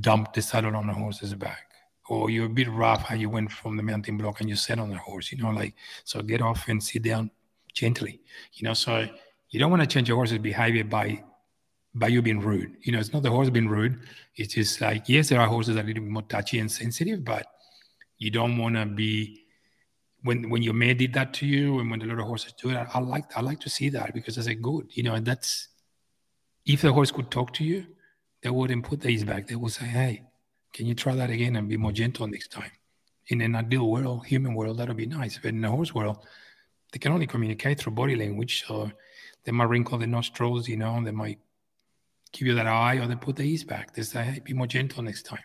dumped 0.00 0.34
the 0.34 0.42
saddle 0.42 0.76
on 0.76 0.86
the 0.86 0.92
horse's 0.92 1.32
back, 1.34 1.67
or 2.08 2.30
you're 2.30 2.46
a 2.46 2.48
bit 2.48 2.68
rough 2.70 3.02
how 3.02 3.14
you 3.14 3.28
went 3.28 3.50
from 3.50 3.76
the 3.76 3.82
mounting 3.82 4.16
block 4.18 4.40
and 4.40 4.48
you 4.48 4.56
sat 4.56 4.78
on 4.78 4.90
the 4.90 4.96
horse, 4.96 5.30
you 5.32 5.38
know, 5.38 5.50
like 5.50 5.74
so 6.04 6.22
get 6.22 6.40
off 6.40 6.68
and 6.68 6.82
sit 6.82 7.02
down 7.02 7.30
gently, 7.74 8.20
you 8.54 8.66
know. 8.66 8.74
So 8.74 9.06
you 9.50 9.60
don't 9.60 9.70
want 9.70 9.82
to 9.82 9.86
change 9.86 10.08
your 10.08 10.16
horse's 10.16 10.38
behavior 10.38 10.84
by 10.84 11.22
by 11.94 12.08
you 12.08 12.22
being 12.22 12.40
rude. 12.40 12.76
You 12.82 12.92
know, 12.92 12.98
it's 12.98 13.12
not 13.12 13.22
the 13.22 13.30
horse 13.30 13.50
being 13.50 13.68
rude. 13.68 13.98
It's 14.36 14.54
just 14.54 14.80
like 14.80 15.08
yes, 15.08 15.28
there 15.28 15.40
are 15.40 15.46
horses 15.46 15.74
that 15.74 15.82
are 15.82 15.84
a 15.84 15.88
little 15.88 16.04
bit 16.04 16.12
more 16.12 16.22
touchy 16.22 16.58
and 16.58 16.70
sensitive, 16.70 17.24
but 17.24 17.46
you 18.18 18.30
don't 18.30 18.58
want 18.58 18.76
to 18.76 18.86
be 18.86 19.44
when 20.22 20.50
when 20.50 20.62
your 20.62 20.74
mare 20.74 20.94
did 20.94 21.12
that 21.14 21.32
to 21.34 21.46
you 21.46 21.78
and 21.78 21.90
when 21.90 22.00
the 22.00 22.06
little 22.06 22.26
horses 22.26 22.52
do 22.60 22.70
it, 22.70 22.76
I, 22.76 22.86
I 22.94 22.98
like 23.00 23.36
I 23.36 23.40
like 23.40 23.60
to 23.60 23.70
see 23.70 23.88
that 23.90 24.14
because 24.14 24.38
I 24.38 24.42
say 24.42 24.54
good, 24.54 24.86
you 24.90 25.02
know, 25.02 25.14
and 25.14 25.26
that's 25.26 25.68
if 26.68 26.82
the 26.82 26.92
horse 26.92 27.10
could 27.10 27.30
talk 27.30 27.52
to 27.54 27.64
you, 27.64 27.86
they 28.42 28.50
wouldn't 28.50 28.84
put 28.84 29.00
these 29.00 29.24
back. 29.24 29.46
They 29.46 29.56
would 29.56 29.72
say, 29.72 29.86
Hey, 29.86 30.22
can 30.78 30.86
you 30.86 30.94
try 30.94 31.12
that 31.16 31.28
again 31.28 31.56
and 31.56 31.68
be 31.68 31.76
more 31.76 31.90
gentle 31.90 32.28
next 32.28 32.52
time? 32.52 32.70
In 33.26 33.40
an 33.40 33.56
ideal 33.56 33.90
world, 33.90 34.24
human 34.26 34.54
world, 34.54 34.78
that 34.78 34.86
would 34.86 34.96
be 34.96 35.06
nice. 35.06 35.36
But 35.36 35.48
in 35.48 35.60
the 35.60 35.68
horse 35.68 35.92
world, 35.92 36.18
they 36.92 37.00
can 37.00 37.10
only 37.10 37.26
communicate 37.26 37.80
through 37.80 37.94
body 37.94 38.14
language. 38.14 38.64
So 38.64 38.92
they 39.42 39.50
might 39.50 39.64
wrinkle 39.64 39.98
their 39.98 40.06
nostrils, 40.06 40.68
you 40.68 40.76
know, 40.76 41.02
they 41.02 41.10
might 41.10 41.40
give 42.30 42.46
you 42.46 42.54
that 42.54 42.68
eye 42.68 42.98
or 42.98 43.08
they 43.08 43.16
put 43.16 43.34
the 43.34 43.42
ears 43.42 43.64
back. 43.64 43.92
They 43.92 44.02
say, 44.02 44.22
hey, 44.22 44.38
be 44.38 44.52
more 44.52 44.68
gentle 44.68 45.02
next 45.02 45.24
time. 45.24 45.42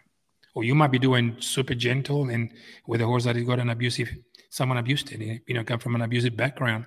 Or 0.53 0.63
you 0.63 0.75
might 0.75 0.91
be 0.91 0.99
doing 0.99 1.37
super 1.39 1.73
gentle 1.73 2.29
and 2.29 2.51
with 2.85 3.01
a 3.01 3.07
horse 3.07 3.23
that 3.23 3.35
has 3.35 3.43
got 3.43 3.59
an 3.59 3.71
abusive 3.71 4.09
someone 4.51 4.77
abused 4.77 5.11
it, 5.11 5.41
you 5.47 5.55
know, 5.55 5.63
come 5.63 5.79
from 5.79 5.95
an 5.95 6.03
abusive 6.03 6.37
background, 6.37 6.85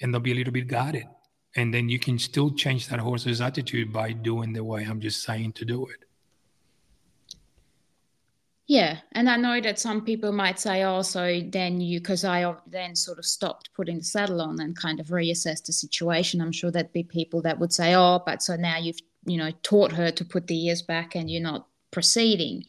and 0.00 0.14
they'll 0.14 0.20
be 0.20 0.30
a 0.30 0.34
little 0.36 0.52
bit 0.52 0.68
guarded. 0.68 1.08
And 1.56 1.74
then 1.74 1.88
you 1.88 1.98
can 1.98 2.20
still 2.20 2.52
change 2.52 2.86
that 2.86 3.00
horse's 3.00 3.40
attitude 3.40 3.92
by 3.92 4.12
doing 4.12 4.52
the 4.52 4.62
way 4.62 4.84
I'm 4.84 5.00
just 5.00 5.24
saying 5.24 5.54
to 5.54 5.64
do 5.64 5.86
it. 5.86 6.04
Yeah, 8.70 8.98
and 9.10 9.28
I 9.28 9.36
know 9.36 9.60
that 9.60 9.80
some 9.80 10.04
people 10.04 10.30
might 10.30 10.60
say, 10.60 10.84
"Oh, 10.84 11.02
so 11.02 11.40
then 11.44 11.80
you," 11.80 11.98
because 11.98 12.24
I 12.24 12.54
then 12.68 12.94
sort 12.94 13.18
of 13.18 13.26
stopped 13.26 13.68
putting 13.74 13.98
the 13.98 14.04
saddle 14.04 14.40
on 14.40 14.60
and 14.60 14.76
kind 14.76 15.00
of 15.00 15.08
reassessed 15.08 15.64
the 15.64 15.72
situation. 15.72 16.40
I'm 16.40 16.52
sure 16.52 16.70
there'd 16.70 16.92
be 16.92 17.02
people 17.02 17.42
that 17.42 17.58
would 17.58 17.72
say, 17.72 17.96
"Oh, 17.96 18.22
but 18.24 18.44
so 18.44 18.54
now 18.54 18.78
you've 18.78 19.00
you 19.24 19.38
know 19.38 19.50
taught 19.64 19.90
her 19.90 20.12
to 20.12 20.24
put 20.24 20.46
the 20.46 20.66
ears 20.66 20.82
back 20.82 21.16
and 21.16 21.28
you're 21.28 21.42
not 21.42 21.66
proceeding," 21.90 22.64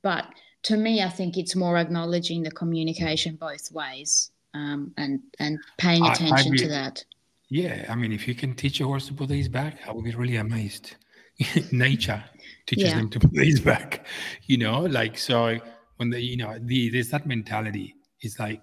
but 0.00 0.24
to 0.62 0.78
me, 0.78 1.02
I 1.02 1.10
think 1.10 1.36
it's 1.36 1.54
more 1.54 1.76
acknowledging 1.76 2.42
the 2.42 2.50
communication 2.50 3.36
both 3.36 3.70
ways 3.72 4.30
um, 4.54 4.94
and 4.96 5.20
and 5.38 5.58
paying 5.76 6.06
attention 6.06 6.54
I, 6.54 6.56
to 6.62 6.68
that. 6.68 7.04
Yeah, 7.50 7.84
I 7.90 7.94
mean, 7.94 8.12
if 8.12 8.26
you 8.26 8.34
can 8.34 8.54
teach 8.54 8.80
a 8.80 8.86
horse 8.86 9.06
to 9.08 9.12
put 9.12 9.28
these 9.28 9.50
back, 9.50 9.80
I 9.86 9.92
would 9.92 10.06
be 10.06 10.14
really 10.14 10.36
amazed. 10.36 10.96
Nature 11.72 12.24
teaches 12.66 12.90
yeah. 12.90 12.96
them 12.96 13.10
to 13.10 13.20
put 13.20 13.32
these 13.32 13.60
back, 13.60 14.06
you 14.46 14.58
know, 14.58 14.80
like 14.80 15.18
so 15.18 15.58
when 15.96 16.10
they, 16.10 16.20
you 16.20 16.36
know, 16.36 16.58
the 16.60 16.90
there's 16.90 17.10
that 17.10 17.26
mentality. 17.26 17.96
It's 18.20 18.38
like, 18.38 18.62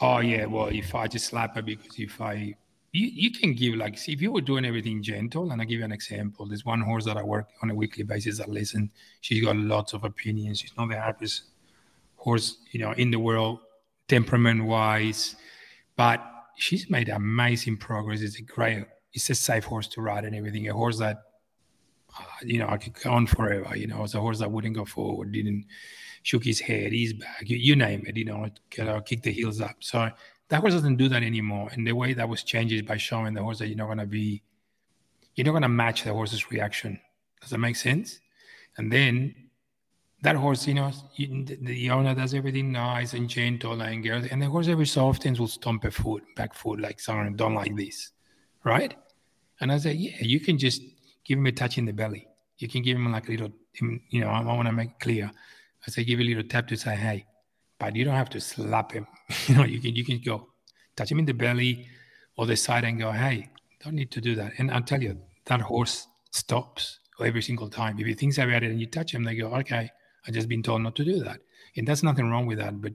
oh 0.00 0.18
yeah, 0.18 0.44
well, 0.44 0.66
if 0.66 0.94
I 0.94 1.06
just 1.06 1.26
slap 1.26 1.56
her 1.56 1.62
because 1.62 1.98
if 1.98 2.20
I 2.20 2.54
you, 2.94 3.08
you 3.08 3.30
can 3.32 3.54
give 3.54 3.74
like 3.74 3.98
see 3.98 4.12
if 4.12 4.22
you 4.22 4.30
were 4.32 4.40
doing 4.40 4.64
everything 4.64 5.02
gentle 5.02 5.50
and 5.50 5.60
i 5.60 5.64
give 5.64 5.80
you 5.80 5.84
an 5.84 5.92
example 5.92 6.46
there's 6.46 6.64
one 6.64 6.80
horse 6.80 7.04
that 7.04 7.16
i 7.16 7.22
work 7.22 7.48
on 7.62 7.70
a 7.70 7.74
weekly 7.74 8.04
basis 8.04 8.38
that 8.38 8.48
listen 8.48 8.90
she's 9.20 9.44
got 9.44 9.56
lots 9.56 9.92
of 9.92 10.04
opinions 10.04 10.60
she's 10.60 10.72
not 10.78 10.88
the 10.88 10.94
happiest 10.94 11.42
horse 12.16 12.58
you 12.70 12.78
know 12.78 12.92
in 12.92 13.10
the 13.10 13.18
world 13.18 13.58
temperament 14.08 14.64
wise 14.64 15.34
but 15.96 16.24
she's 16.56 16.88
made 16.88 17.08
amazing 17.08 17.76
progress 17.76 18.20
it's 18.20 18.38
a 18.38 18.42
great 18.42 18.86
it's 19.12 19.28
a 19.28 19.34
safe 19.34 19.64
horse 19.64 19.88
to 19.88 20.00
ride 20.00 20.24
and 20.24 20.34
everything 20.34 20.68
a 20.68 20.72
horse 20.72 20.98
that 20.98 21.18
Uh, 22.18 22.22
you 22.42 22.58
know 22.58 22.68
i 22.68 22.76
could 22.76 22.94
go 23.02 23.10
on 23.10 23.26
forever 23.26 23.76
you 23.76 23.86
know 23.86 24.04
it's 24.04 24.14
a 24.14 24.20
horse 24.20 24.38
that 24.38 24.50
wouldn't 24.50 24.76
go 24.76 24.84
forward 24.84 25.32
didn't 25.32 25.64
shook 26.22 26.44
his 26.44 26.60
head 26.60 26.92
his 26.92 27.12
back 27.12 27.42
you, 27.42 27.56
you 27.56 27.76
name 27.76 28.04
it 28.06 28.16
you 28.16 28.24
know 28.24 28.48
kick 29.04 29.22
the 29.22 29.32
heels 29.32 29.60
up 29.60 29.76
so 29.80 30.08
that 30.48 30.60
horse 30.60 30.74
doesn't 30.74 30.96
do 30.96 31.08
that 31.08 31.22
anymore. 31.22 31.70
And 31.72 31.86
the 31.86 31.92
way 31.92 32.12
that 32.14 32.28
was 32.28 32.42
changed 32.42 32.74
is 32.74 32.82
by 32.82 32.96
showing 32.96 33.34
the 33.34 33.42
horse 33.42 33.58
that 33.58 33.68
you're 33.68 33.76
not 33.76 33.86
going 33.86 33.98
to 33.98 34.06
be, 34.06 34.42
you're 35.34 35.44
not 35.44 35.52
going 35.52 35.62
to 35.62 35.68
match 35.68 36.04
the 36.04 36.12
horse's 36.12 36.50
reaction. 36.50 37.00
Does 37.40 37.50
that 37.50 37.58
make 37.58 37.76
sense? 37.76 38.20
And 38.76 38.92
then 38.92 39.34
that 40.22 40.36
horse, 40.36 40.66
you 40.66 40.74
know, 40.74 40.90
the 41.16 41.90
owner 41.90 42.14
does 42.14 42.34
everything 42.34 42.72
nice 42.72 43.14
and 43.14 43.28
gentle 43.28 43.80
and 43.80 44.02
girl, 44.02 44.22
and 44.30 44.40
the 44.40 44.46
horse 44.46 44.68
every 44.68 44.86
so 44.86 45.08
often 45.08 45.34
will 45.34 45.48
stomp 45.48 45.84
a 45.84 45.90
foot, 45.90 46.22
back 46.36 46.54
foot, 46.54 46.80
like 46.80 47.00
someone 47.00 47.36
don't 47.36 47.54
like 47.54 47.76
this, 47.76 48.12
right? 48.64 48.94
And 49.60 49.70
I 49.70 49.78
say, 49.78 49.92
yeah, 49.92 50.16
you 50.20 50.40
can 50.40 50.58
just 50.58 50.82
give 51.24 51.38
him 51.38 51.46
a 51.46 51.52
touch 51.52 51.78
in 51.78 51.84
the 51.84 51.92
belly. 51.92 52.26
You 52.58 52.68
can 52.68 52.82
give 52.82 52.96
him 52.96 53.10
like 53.10 53.28
a 53.28 53.32
little, 53.32 53.52
you 54.10 54.20
know, 54.20 54.28
I, 54.28 54.40
want 54.42 54.66
to 54.68 54.72
make 54.72 54.98
clear. 55.00 55.30
I 55.86 55.90
say, 55.90 56.04
give 56.04 56.20
a 56.20 56.22
little 56.22 56.44
tap 56.44 56.68
to 56.68 56.76
say, 56.76 56.94
hey, 56.94 57.26
but 57.78 57.96
you 57.96 58.04
don't 58.04 58.14
have 58.14 58.30
to 58.30 58.40
slap 58.40 58.92
him. 58.92 59.06
you 59.46 59.56
know, 59.56 59.64
you 59.64 59.80
can 59.80 59.94
you 59.94 60.04
can 60.04 60.20
go 60.24 60.48
touch 60.96 61.10
him 61.10 61.18
in 61.18 61.24
the 61.24 61.34
belly 61.34 61.88
or 62.36 62.46
the 62.46 62.56
side 62.56 62.84
and 62.84 62.98
go, 62.98 63.10
hey, 63.10 63.50
don't 63.82 63.94
need 63.94 64.10
to 64.12 64.20
do 64.20 64.34
that. 64.36 64.52
And 64.58 64.70
I'll 64.70 64.82
tell 64.82 65.02
you, 65.02 65.18
that 65.46 65.60
horse 65.60 66.06
stops 66.30 67.00
every 67.22 67.42
single 67.42 67.68
time. 67.68 67.98
If 67.98 68.06
he 68.06 68.14
thinks 68.14 68.38
about 68.38 68.62
it 68.62 68.70
and 68.70 68.80
you 68.80 68.86
touch 68.86 69.12
him, 69.12 69.24
they 69.24 69.34
go, 69.34 69.48
okay, 69.56 69.90
I 70.26 70.30
just 70.30 70.48
been 70.48 70.62
told 70.62 70.82
not 70.82 70.96
to 70.96 71.04
do 71.04 71.22
that. 71.24 71.40
And 71.76 71.86
that's 71.86 72.02
nothing 72.02 72.30
wrong 72.30 72.46
with 72.46 72.58
that, 72.58 72.80
but 72.80 72.92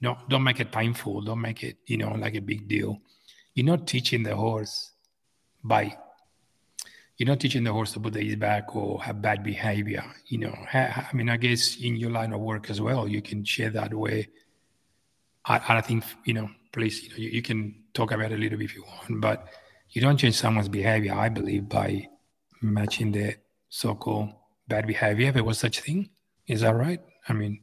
no, 0.00 0.16
don't 0.28 0.44
make 0.44 0.60
it 0.60 0.72
painful. 0.72 1.22
Don't 1.22 1.40
make 1.40 1.62
it, 1.62 1.76
you 1.86 1.98
know, 1.98 2.12
like 2.12 2.34
a 2.34 2.40
big 2.40 2.68
deal. 2.68 2.98
You're 3.54 3.66
not 3.66 3.86
teaching 3.86 4.22
the 4.22 4.36
horse 4.36 4.92
by 5.62 5.96
you're 7.20 7.26
not 7.26 7.38
teaching 7.38 7.64
the 7.64 7.70
horse 7.70 7.92
to 7.92 8.00
put 8.00 8.14
his 8.14 8.36
back 8.36 8.74
or 8.74 9.02
have 9.02 9.20
bad 9.20 9.44
behavior. 9.44 10.02
You 10.28 10.38
know, 10.38 10.56
I 10.72 11.10
mean, 11.12 11.28
I 11.28 11.36
guess 11.36 11.76
in 11.76 11.96
your 11.96 12.10
line 12.10 12.32
of 12.32 12.40
work 12.40 12.70
as 12.70 12.80
well, 12.80 13.06
you 13.06 13.20
can 13.20 13.44
share 13.44 13.68
that 13.68 13.92
way. 13.92 14.28
I, 15.44 15.60
I 15.68 15.80
think, 15.82 16.02
you 16.24 16.32
know, 16.32 16.48
please, 16.72 17.02
you 17.02 17.10
know, 17.10 17.16
you, 17.16 17.28
you 17.28 17.42
can 17.42 17.74
talk 17.92 18.12
about 18.12 18.32
it 18.32 18.36
a 18.36 18.38
little 18.38 18.56
bit 18.56 18.64
if 18.64 18.74
you 18.74 18.84
want, 18.84 19.20
but 19.20 19.48
you 19.90 20.00
don't 20.00 20.16
change 20.16 20.36
someone's 20.36 20.70
behavior, 20.70 21.12
I 21.12 21.28
believe, 21.28 21.68
by 21.68 22.08
matching 22.62 23.12
the 23.12 23.34
so-called 23.68 24.30
bad 24.66 24.86
behavior, 24.86 25.28
if 25.28 25.36
it 25.36 25.44
was 25.44 25.58
such 25.58 25.80
a 25.80 25.82
thing. 25.82 26.08
Is 26.46 26.62
that 26.62 26.74
right? 26.74 27.02
I 27.28 27.34
mean, 27.34 27.60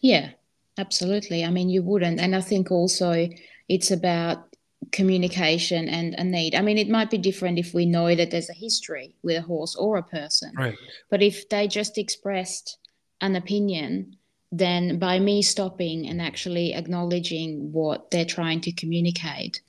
yeah, 0.00 0.30
absolutely. 0.78 1.44
I 1.44 1.50
mean, 1.50 1.68
you 1.68 1.82
wouldn't. 1.82 2.18
And 2.18 2.34
I 2.34 2.40
think 2.40 2.70
also 2.70 3.28
it's 3.68 3.90
about 3.90 4.53
communication 4.92 5.88
and 5.88 6.14
a 6.14 6.24
need. 6.24 6.54
I 6.54 6.62
mean, 6.62 6.78
it 6.78 6.88
might 6.88 7.10
be 7.10 7.18
different 7.18 7.58
if 7.58 7.74
we 7.74 7.86
know 7.86 8.14
that 8.14 8.30
there's 8.30 8.50
a 8.50 8.54
history 8.54 9.14
with 9.22 9.36
a 9.36 9.42
horse 9.42 9.74
or 9.76 9.96
a 9.96 10.02
person. 10.02 10.52
Right. 10.56 10.76
But 11.10 11.22
if 11.22 11.48
they 11.48 11.68
just 11.68 11.98
expressed 11.98 12.78
an 13.20 13.36
opinion, 13.36 14.16
then 14.52 14.98
by 14.98 15.18
me 15.18 15.42
stopping 15.42 16.06
and 16.06 16.20
actually 16.20 16.74
acknowledging 16.74 17.72
what 17.72 18.10
they're 18.10 18.24
trying 18.24 18.60
to 18.62 18.72
communicate, 18.72 19.60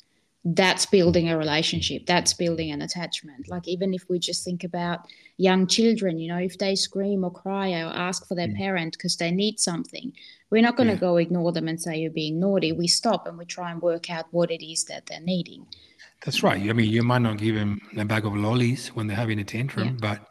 that's 0.45 0.86
building 0.86 1.28
a 1.28 1.38
relationship 1.38 2.06
that's 2.06 2.36
building 2.36 2.69
an 2.69 2.84
attachment 2.84 3.49
like 3.49 3.67
even 3.67 3.95
if 3.95 4.08
we 4.08 4.19
just 4.19 4.45
think 4.45 4.63
about 4.63 5.08
young 5.38 5.65
children 5.65 6.19
you 6.19 6.28
know 6.28 6.38
if 6.38 6.56
they 6.60 6.75
scream 6.75 7.23
or 7.23 7.32
cry 7.32 7.71
or 7.71 7.88
ask 7.88 8.28
for 8.28 8.36
their 8.36 8.49
mm. 8.49 8.56
parent 8.56 8.93
because 8.93 9.17
they 9.17 9.32
need 9.32 9.60
something 9.60 10.13
we're 10.49 10.62
not 10.62 10.77
going 10.77 10.88
to 10.88 10.93
yeah. 10.93 10.99
go 10.99 11.17
ignore 11.17 11.51
them 11.51 11.67
and 11.67 11.81
say 11.81 11.97
you're 11.97 12.12
being 12.12 12.39
naughty 12.39 12.71
we 12.71 12.88
stop 12.88 13.27
and 13.27 13.38
we 13.38 13.45
try 13.45 13.71
and 13.71 13.81
work 13.81 14.10
out 14.10 14.25
what 14.31 14.51
it 14.51 14.65
is 14.65 14.86
that 14.86 15.05
they're 15.08 15.19
needing 15.21 15.65
that's 16.23 16.43
right 16.43 16.69
i 16.69 16.73
mean 16.73 16.89
you 16.89 17.03
might 17.03 17.21
not 17.21 17.38
give 17.38 17.55
them 17.55 17.79
a 17.97 18.05
bag 18.05 18.25
of 18.25 18.36
lollies 18.36 18.89
when 18.89 19.08
they're 19.08 19.17
having 19.17 19.39
a 19.39 19.43
tantrum 19.43 19.88
yeah. 19.88 19.97
but 19.99 20.27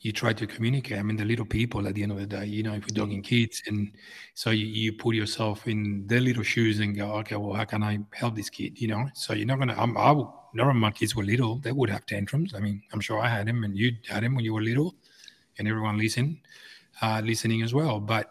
you 0.00 0.12
try 0.12 0.32
to 0.32 0.46
communicate. 0.46 0.98
I 0.98 1.02
mean, 1.02 1.16
the 1.16 1.24
little 1.24 1.44
people 1.44 1.86
at 1.88 1.94
the 1.94 2.02
end 2.02 2.12
of 2.12 2.18
the 2.18 2.26
day, 2.26 2.46
you 2.46 2.62
know, 2.62 2.74
if 2.74 2.84
you're 2.86 3.04
talking 3.04 3.22
kids, 3.22 3.62
and 3.66 3.90
so 4.34 4.50
you, 4.50 4.66
you 4.66 4.92
put 4.92 5.14
yourself 5.14 5.66
in 5.66 6.06
their 6.06 6.20
little 6.20 6.42
shoes 6.42 6.80
and 6.80 6.96
go, 6.96 7.12
okay, 7.16 7.36
well, 7.36 7.54
how 7.54 7.64
can 7.64 7.82
I 7.82 7.98
help 8.12 8.36
this 8.36 8.50
kid? 8.50 8.80
You 8.80 8.88
know, 8.88 9.08
so 9.14 9.32
you're 9.32 9.46
not 9.46 9.58
gonna. 9.58 9.74
I'm, 9.76 9.96
I 9.96 10.12
would, 10.12 10.28
none 10.54 10.68
of 10.68 10.76
my 10.76 10.90
kids 10.90 11.16
were 11.16 11.24
little; 11.24 11.58
they 11.58 11.72
would 11.72 11.90
have 11.90 12.04
tantrums. 12.06 12.54
I 12.54 12.60
mean, 12.60 12.82
I'm 12.92 13.00
sure 13.00 13.18
I 13.18 13.28
had 13.28 13.48
them, 13.48 13.64
and 13.64 13.76
you 13.76 13.92
had 14.06 14.22
them 14.22 14.34
when 14.34 14.44
you 14.44 14.54
were 14.54 14.62
little, 14.62 14.94
and 15.58 15.66
everyone 15.66 15.98
listened, 15.98 16.38
uh, 17.00 17.22
listening 17.24 17.62
as 17.62 17.72
well. 17.72 17.98
But 17.98 18.30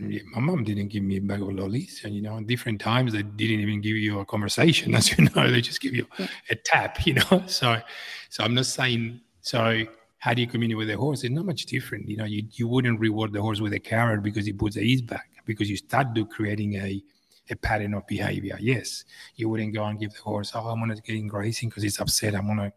my 0.00 0.40
mom 0.40 0.64
didn't 0.64 0.88
give 0.88 1.02
me 1.02 1.18
a 1.18 1.20
bag 1.20 1.42
of 1.42 1.52
lollies, 1.52 2.02
and 2.04 2.14
you 2.14 2.22
know, 2.22 2.40
different 2.40 2.80
times 2.80 3.12
they 3.12 3.22
didn't 3.22 3.60
even 3.60 3.80
give 3.80 3.96
you 3.96 4.20
a 4.20 4.24
conversation, 4.24 4.94
as 4.96 5.16
you 5.16 5.28
know, 5.34 5.50
they 5.50 5.60
just 5.60 5.80
give 5.80 5.94
you 5.94 6.06
a 6.48 6.54
tap, 6.54 7.06
you 7.06 7.14
know. 7.14 7.44
So, 7.46 7.80
so 8.28 8.44
I'm 8.44 8.54
not 8.54 8.66
saying 8.66 9.20
so 9.42 9.84
how 10.18 10.34
do 10.34 10.42
you 10.42 10.46
communicate 10.46 10.76
with 10.76 10.88
the 10.88 10.96
horse? 10.96 11.24
It's 11.24 11.32
not 11.32 11.46
much 11.46 11.66
different. 11.66 12.08
You 12.08 12.18
know, 12.18 12.24
you, 12.24 12.44
you 12.52 12.68
wouldn't 12.68 13.00
reward 13.00 13.32
the 13.32 13.40
horse 13.40 13.60
with 13.60 13.72
a 13.72 13.80
carrot 13.80 14.22
because 14.22 14.44
he 14.44 14.52
puts 14.52 14.76
ease 14.76 15.02
back 15.02 15.30
because 15.46 15.70
you 15.70 15.76
start 15.76 16.14
to 16.14 16.26
creating 16.26 16.74
a, 16.74 17.02
a 17.48 17.56
pattern 17.56 17.94
of 17.94 18.06
behavior. 18.06 18.58
Yes, 18.60 19.04
you 19.36 19.48
wouldn't 19.48 19.74
go 19.74 19.84
and 19.84 19.98
give 19.98 20.12
the 20.12 20.20
horse, 20.20 20.52
oh, 20.54 20.60
I'm 20.60 20.86
to 20.88 21.00
get 21.00 21.16
in 21.16 21.26
grazing 21.26 21.70
because 21.70 21.82
he's 21.82 21.98
upset. 21.98 22.34
I'm 22.34 22.54
to, 22.58 22.72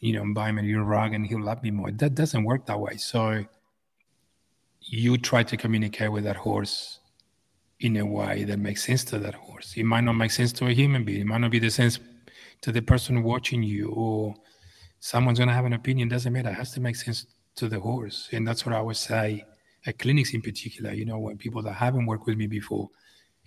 you 0.00 0.12
know, 0.12 0.34
buy 0.34 0.48
him 0.48 0.58
a 0.58 0.62
new 0.62 0.82
rug 0.82 1.14
and 1.14 1.24
he'll 1.24 1.42
love 1.42 1.62
me 1.62 1.70
more. 1.70 1.92
That 1.92 2.16
doesn't 2.16 2.42
work 2.42 2.66
that 2.66 2.80
way. 2.80 2.96
So 2.96 3.44
you 4.88 5.18
try 5.18 5.42
to 5.42 5.56
communicate 5.56 6.10
with 6.10 6.24
that 6.24 6.36
horse 6.36 7.00
in 7.80 7.96
a 7.98 8.06
way 8.06 8.44
that 8.44 8.58
makes 8.58 8.84
sense 8.84 9.04
to 9.04 9.18
that 9.18 9.34
horse. 9.34 9.74
It 9.76 9.84
might 9.84 10.02
not 10.02 10.14
make 10.14 10.30
sense 10.30 10.52
to 10.54 10.66
a 10.66 10.72
human 10.72 11.04
being. 11.04 11.20
It 11.20 11.26
might 11.26 11.38
not 11.38 11.50
be 11.50 11.58
the 11.58 11.70
sense 11.70 12.00
to 12.62 12.72
the 12.72 12.82
person 12.82 13.22
watching 13.22 13.62
you 13.62 13.90
or 13.90 14.34
someone's 15.00 15.38
going 15.38 15.48
to 15.48 15.54
have 15.54 15.66
an 15.66 15.74
opinion. 15.74 16.08
Doesn't 16.08 16.32
matter. 16.32 16.48
It 16.48 16.54
has 16.54 16.72
to 16.72 16.80
make 16.80 16.96
sense 16.96 17.26
to 17.56 17.68
the 17.68 17.78
horse. 17.78 18.28
And 18.32 18.46
that's 18.48 18.64
what 18.64 18.74
I 18.74 18.80
would 18.80 18.96
say 18.96 19.44
at 19.86 19.98
clinics 19.98 20.34
in 20.34 20.42
particular, 20.42 20.92
you 20.92 21.04
know, 21.04 21.18
when 21.18 21.36
people 21.36 21.62
that 21.62 21.74
haven't 21.74 22.06
worked 22.06 22.26
with 22.26 22.36
me 22.36 22.46
before, 22.46 22.88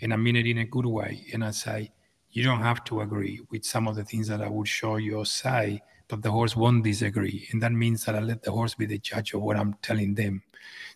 and 0.01 0.13
I 0.13 0.15
mean 0.15 0.35
it 0.35 0.47
in 0.47 0.59
a 0.59 0.65
good 0.65 0.85
way. 0.85 1.25
And 1.33 1.43
I 1.43 1.51
say, 1.51 1.91
you 2.29 2.43
don't 2.43 2.61
have 2.61 2.83
to 2.85 3.01
agree 3.01 3.41
with 3.49 3.65
some 3.65 3.87
of 3.87 3.95
the 3.95 4.05
things 4.05 4.27
that 4.27 4.41
I 4.41 4.47
would 4.47 4.67
show 4.67 4.95
you 4.95 5.17
or 5.17 5.25
say, 5.25 5.81
but 6.11 6.21
the 6.21 6.29
horse 6.29 6.57
won't 6.57 6.83
disagree. 6.83 7.47
And 7.51 7.61
that 7.63 7.71
means 7.71 8.03
that 8.03 8.15
I 8.15 8.19
let 8.19 8.43
the 8.43 8.51
horse 8.51 8.75
be 8.75 8.85
the 8.85 8.99
judge 8.99 9.33
of 9.33 9.41
what 9.41 9.55
I'm 9.55 9.75
telling 9.81 10.13
them. 10.13 10.43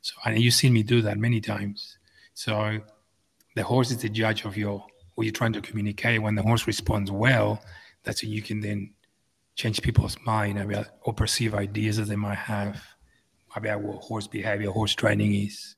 So, 0.02 0.14
and 0.26 0.38
you've 0.38 0.54
seen 0.54 0.74
me 0.74 0.84
do 0.84 1.02
that 1.04 1.18
many 1.18 1.40
times. 1.40 1.98
So 2.34 2.80
the 3.56 3.64
horse 3.64 3.92
is 3.92 4.00
the 4.00 4.10
judge 4.10 4.44
of 4.44 4.58
your 4.58 4.86
what 5.14 5.24
you're 5.24 5.32
trying 5.32 5.54
to 5.54 5.62
communicate. 5.62 6.22
When 6.22 6.36
the 6.36 6.44
horse 6.44 6.68
responds 6.68 7.12
well, 7.12 7.64
that's 8.04 8.22
when 8.22 8.32
you 8.34 8.42
can 8.42 8.60
then 8.60 8.94
change 9.56 9.82
people's 9.82 10.18
mind 10.26 10.60
or 11.04 11.14
perceive 11.14 11.56
ideas 11.56 11.96
that 11.96 12.10
they 12.10 12.18
might 12.18 12.38
have 12.38 12.84
about 13.56 13.82
what 13.82 14.04
horse 14.04 14.28
behavior, 14.28 14.70
horse 14.70 14.94
training 14.94 15.34
is. 15.34 15.78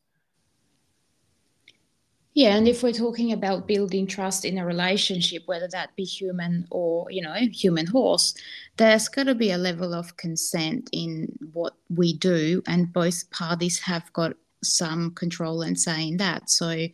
Yeah, 2.38 2.56
and 2.56 2.68
if 2.68 2.84
we're 2.84 2.94
talking 2.94 3.34
about 3.34 3.66
building 3.66 4.06
trust 4.06 4.46
in 4.46 4.60
a 4.60 4.64
relationship, 4.64 5.42
whether 5.48 5.68
that 5.70 5.96
be 5.96 6.04
human 6.04 6.68
or 6.70 7.08
you 7.10 7.24
know 7.24 7.34
human 7.34 7.88
horse, 7.88 8.36
there's 8.78 9.08
got 9.08 9.24
to 9.24 9.34
be 9.34 9.50
a 9.50 9.58
level 9.58 9.92
of 9.96 10.18
consent 10.18 10.88
in 10.94 11.30
what 11.52 11.74
we 11.90 12.14
do, 12.14 12.62
and 12.68 12.94
both 12.94 13.28
parties 13.32 13.80
have 13.80 14.14
got 14.14 14.34
some 14.64 15.16
control 15.16 15.64
and 15.64 15.80
say 15.80 16.10
in 16.10 16.18
that. 16.18 16.52
So 16.52 16.86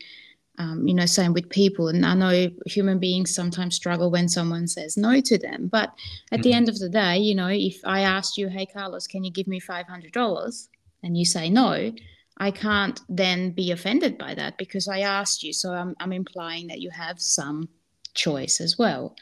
um, 0.60 0.88
you 0.88 0.94
know, 0.94 1.06
same 1.06 1.34
with 1.34 1.50
people. 1.50 1.90
And 1.90 2.06
I 2.06 2.14
know 2.14 2.50
human 2.66 3.00
beings 3.00 3.36
sometimes 3.36 3.76
struggle 3.76 4.10
when 4.10 4.30
someone 4.30 4.70
says 4.70 4.96
no 4.96 5.20
to 5.20 5.38
them. 5.38 5.68
But 5.68 5.90
at 6.32 6.40
mm-hmm. 6.40 6.42
the 6.42 6.54
end 6.54 6.70
of 6.70 6.80
the 6.80 6.88
day, 6.88 7.18
you 7.18 7.36
know, 7.36 7.50
if 7.50 7.82
I 7.84 8.02
asked 8.02 8.38
you, 8.38 8.48
hey, 8.48 8.66
Carlos, 8.68 9.08
can 9.08 9.26
you 9.26 9.32
give 9.32 9.48
me 9.48 9.60
$500? 9.60 10.68
And 11.02 11.18
you 11.18 11.26
say 11.26 11.50
no, 11.50 11.92
I 12.38 12.52
can't 12.52 13.00
then 13.10 13.52
be 13.52 13.72
offended 13.72 14.18
by 14.18 14.34
that 14.36 14.58
because 14.58 14.88
I 14.88 15.00
asked 15.00 15.44
you. 15.44 15.54
So 15.54 15.74
I'm, 15.74 15.96
I'm 16.00 16.14
implying 16.14 16.68
that 16.68 16.82
you 16.82 16.90
have 16.90 17.20
some 17.22 17.70
choice 18.14 18.60
as 18.60 18.78
well. 18.78 19.16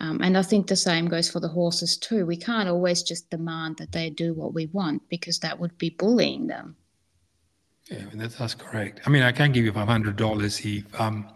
Um, 0.00 0.20
and 0.22 0.36
I 0.36 0.42
think 0.42 0.66
the 0.66 0.76
same 0.76 1.06
goes 1.06 1.30
for 1.30 1.40
the 1.40 1.48
horses 1.48 1.96
too. 1.96 2.26
We 2.26 2.36
can't 2.36 2.68
always 2.68 3.02
just 3.02 3.30
demand 3.30 3.78
that 3.78 3.92
they 3.92 4.10
do 4.10 4.34
what 4.34 4.52
we 4.52 4.66
want 4.66 5.02
because 5.08 5.38
that 5.40 5.58
would 5.58 5.76
be 5.78 5.90
bullying 5.90 6.46
them. 6.46 6.76
Yeah, 7.90 8.04
that's, 8.14 8.36
that's 8.36 8.54
correct. 8.54 9.00
I 9.06 9.10
mean, 9.10 9.22
I 9.22 9.32
can 9.32 9.52
give 9.52 9.64
you 9.64 9.72
five 9.72 9.88
hundred 9.88 10.16
dollars 10.16 10.60
if 10.64 11.00
um 11.00 11.28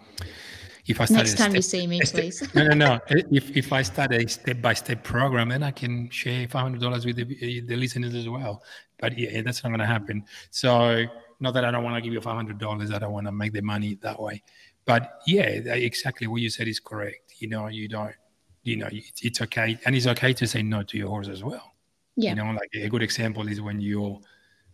if 0.91 1.01
I 1.01 1.05
start 1.05 1.19
next 1.19 1.35
time 1.37 1.51
step, 1.51 1.57
you 1.57 1.63
see 1.63 1.87
me, 1.87 2.01
please. 2.01 2.55
no, 2.55 2.67
no, 2.69 2.75
no. 2.75 3.01
If 3.31 3.57
if 3.57 3.73
I 3.73 3.83
start 3.83 4.13
a 4.13 4.27
step 4.29 4.61
by 4.61 4.75
step 4.75 5.05
program, 5.05 5.49
then 5.51 5.63
I 5.63 5.71
can 5.71 6.11
share 6.11 6.49
five 6.49 6.63
hundred 6.63 6.81
dollars 6.81 7.07
with 7.07 7.17
the, 7.17 7.61
the 7.61 7.77
listeners 7.77 8.15
as 8.15 8.29
well. 8.29 8.63
But 8.99 9.17
yeah, 9.19 9.43
that's 9.43 9.63
not 9.63 9.71
going 9.71 9.81
to 9.81 9.87
happen. 9.87 10.25
So 10.51 11.05
not 11.39 11.55
that 11.55 11.65
I 11.65 11.71
don't 11.71 11.85
want 11.85 11.97
to 11.97 12.01
give 12.03 12.13
you 12.13 12.21
five 12.21 12.35
hundred 12.35 12.59
dollars. 12.59 12.91
I 12.91 12.99
don't 12.99 13.13
want 13.13 13.27
to 13.27 13.33
make 13.33 13.53
the 13.53 13.63
money 13.63 13.99
that 14.03 14.21
way. 14.21 14.43
But 14.85 15.21
yeah, 15.27 15.47
exactly 15.91 16.27
what 16.27 16.41
you 16.41 16.51
said 16.51 16.67
is 16.67 16.81
correct. 16.81 17.35
You 17.39 17.49
know, 17.49 17.69
you 17.69 17.89
don't. 17.89 18.15
You 18.63 18.77
know, 18.77 18.89
it's, 18.93 19.23
it's 19.23 19.41
okay, 19.41 19.79
and 19.87 19.97
it's 19.97 20.07
okay 20.07 20.35
to 20.35 20.47
say 20.47 20.63
no 20.63 20.83
to 20.83 20.99
your 20.99 21.09
horse 21.09 21.29
as 21.29 21.43
well. 21.43 21.73
Yeah. 22.17 22.31
You 22.31 22.37
know, 22.37 22.51
like 22.51 22.71
a 22.75 22.89
good 22.89 23.03
example 23.03 23.49
is 23.49 23.61
when 23.61 23.81
you're 23.81 24.21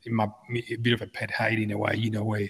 my, 0.09 0.29
a 0.71 0.77
bit 0.77 0.93
of 0.93 1.03
a 1.03 1.07
pet 1.07 1.31
hate 1.31 1.61
in 1.61 1.71
a 1.71 1.79
way, 1.79 1.95
you 1.97 2.11
know, 2.11 2.25
where 2.25 2.49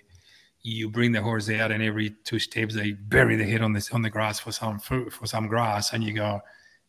you 0.66 0.90
bring 0.90 1.12
the 1.12 1.22
horse 1.22 1.48
out 1.48 1.70
and 1.70 1.81
every 1.81 2.11
two 2.24 2.40
steps 2.40 2.74
they 2.74 2.90
bury 2.90 3.37
the 3.37 3.44
head 3.44 3.62
on 3.62 3.72
this 3.72 3.92
on 3.92 4.02
the 4.02 4.11
grass 4.11 4.40
for 4.40 4.50
some 4.50 4.81
food, 4.81 5.12
for 5.12 5.24
some 5.24 5.46
grass, 5.46 5.92
and 5.92 6.02
you 6.02 6.12
go, 6.12 6.40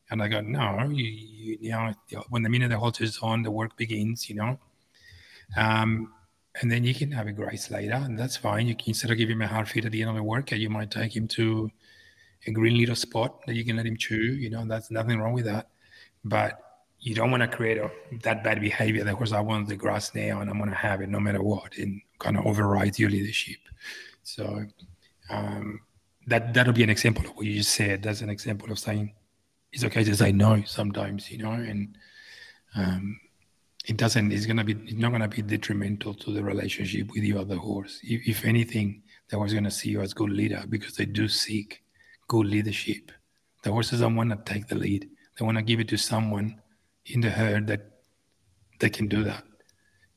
and 0.09 0.23
I 0.23 0.27
go, 0.27 0.41
no, 0.41 0.89
you, 0.89 1.05
you, 1.05 1.57
you 1.61 1.69
know, 1.69 1.93
when 2.29 2.41
the 2.41 2.49
minute 2.49 2.69
the 2.69 2.79
halter 2.79 3.03
is 3.03 3.19
on, 3.21 3.43
the 3.43 3.51
work 3.51 3.77
begins, 3.77 4.29
you 4.29 4.35
know. 4.35 4.57
Um, 5.55 6.11
and 6.59 6.71
then 6.71 6.83
you 6.85 6.95
can 6.95 7.11
have 7.11 7.27
a 7.27 7.31
grace 7.31 7.69
later, 7.69 7.93
and 7.93 8.17
that's 8.17 8.35
fine. 8.35 8.65
You 8.65 8.75
can 8.75 8.87
instead 8.87 9.11
of 9.11 9.17
giving 9.19 9.35
him 9.35 9.43
a 9.43 9.47
hard 9.47 9.69
feed 9.69 9.85
at 9.85 9.91
the 9.91 10.01
end 10.01 10.09
of 10.09 10.15
the 10.15 10.23
workout, 10.23 10.57
you 10.57 10.71
might 10.71 10.89
take 10.89 11.15
him 11.15 11.27
to 11.29 11.69
a 12.47 12.51
green 12.51 12.79
little 12.79 12.95
spot 12.95 13.45
that 13.45 13.53
you 13.53 13.63
can 13.63 13.75
let 13.75 13.85
him 13.85 13.95
chew. 13.95 14.15
You 14.15 14.49
know, 14.49 14.65
that's 14.65 14.89
nothing 14.89 15.19
wrong 15.19 15.33
with 15.33 15.45
that. 15.45 15.69
But 16.25 16.59
you 16.99 17.13
don't 17.13 17.29
want 17.29 17.41
to 17.41 17.47
create 17.47 17.77
a, 17.77 17.91
that 18.23 18.43
bad 18.43 18.59
behavior 18.59 19.03
that, 19.03 19.11
of 19.11 19.17
course, 19.17 19.33
I 19.33 19.39
want 19.39 19.67
the 19.67 19.75
grass 19.75 20.15
now 20.15 20.41
and 20.41 20.49
I'm 20.49 20.57
going 20.57 20.71
to 20.71 20.75
have 20.75 21.01
it 21.01 21.09
no 21.09 21.19
matter 21.19 21.43
what 21.43 21.77
and 21.77 22.01
kind 22.19 22.37
of 22.37 22.45
override 22.45 22.97
your 22.99 23.09
leadership. 23.09 23.57
So 24.23 24.65
um, 25.29 25.81
that, 26.27 26.53
that'll 26.53 26.73
be 26.73 26.83
an 26.83 26.89
example 26.89 27.25
of 27.25 27.31
what 27.31 27.45
you 27.45 27.55
just 27.55 27.73
said. 27.73 28.03
That's 28.03 28.21
an 28.21 28.29
example 28.29 28.71
of 28.71 28.79
saying 28.79 29.13
it's 29.71 29.83
okay 29.83 30.03
to 30.03 30.15
say 30.15 30.31
no 30.31 30.63
sometimes, 30.63 31.29
you 31.31 31.39
know, 31.39 31.51
and 31.51 31.97
um, 32.75 33.19
it 33.85 33.97
doesn't, 33.97 34.31
it's 34.31 34.45
to 34.45 34.63
be, 34.63 34.73
it's 34.73 34.93
not 34.93 35.17
to 35.17 35.27
be 35.27 35.41
detrimental 35.41 36.13
to 36.13 36.33
the 36.33 36.43
relationship 36.43 37.09
with 37.11 37.23
your 37.23 37.39
other 37.39 37.55
horse. 37.55 37.99
If, 38.03 38.27
if 38.27 38.45
anything, 38.45 39.03
the 39.29 39.37
horse 39.37 39.53
to 39.53 39.71
see 39.71 39.89
you 39.89 40.01
as 40.01 40.13
good 40.13 40.29
leader 40.29 40.63
because 40.69 40.95
they 40.95 41.05
do 41.05 41.27
seek 41.27 41.83
good 42.27 42.47
leadership. 42.47 43.11
The 43.63 43.71
horses 43.71 44.01
don't 44.01 44.15
want 44.15 44.29
to 44.29 44.53
take 44.53 44.67
the 44.67 44.75
lead. 44.75 45.09
They 45.37 45.45
want 45.45 45.57
to 45.57 45.63
give 45.63 45.79
it 45.79 45.89
to 45.89 45.97
someone 45.97 46.61
in 47.05 47.21
the 47.21 47.29
herd 47.29 47.67
that 47.67 47.81
they 48.79 48.89
can 48.89 49.07
do 49.07 49.23
that. 49.23 49.43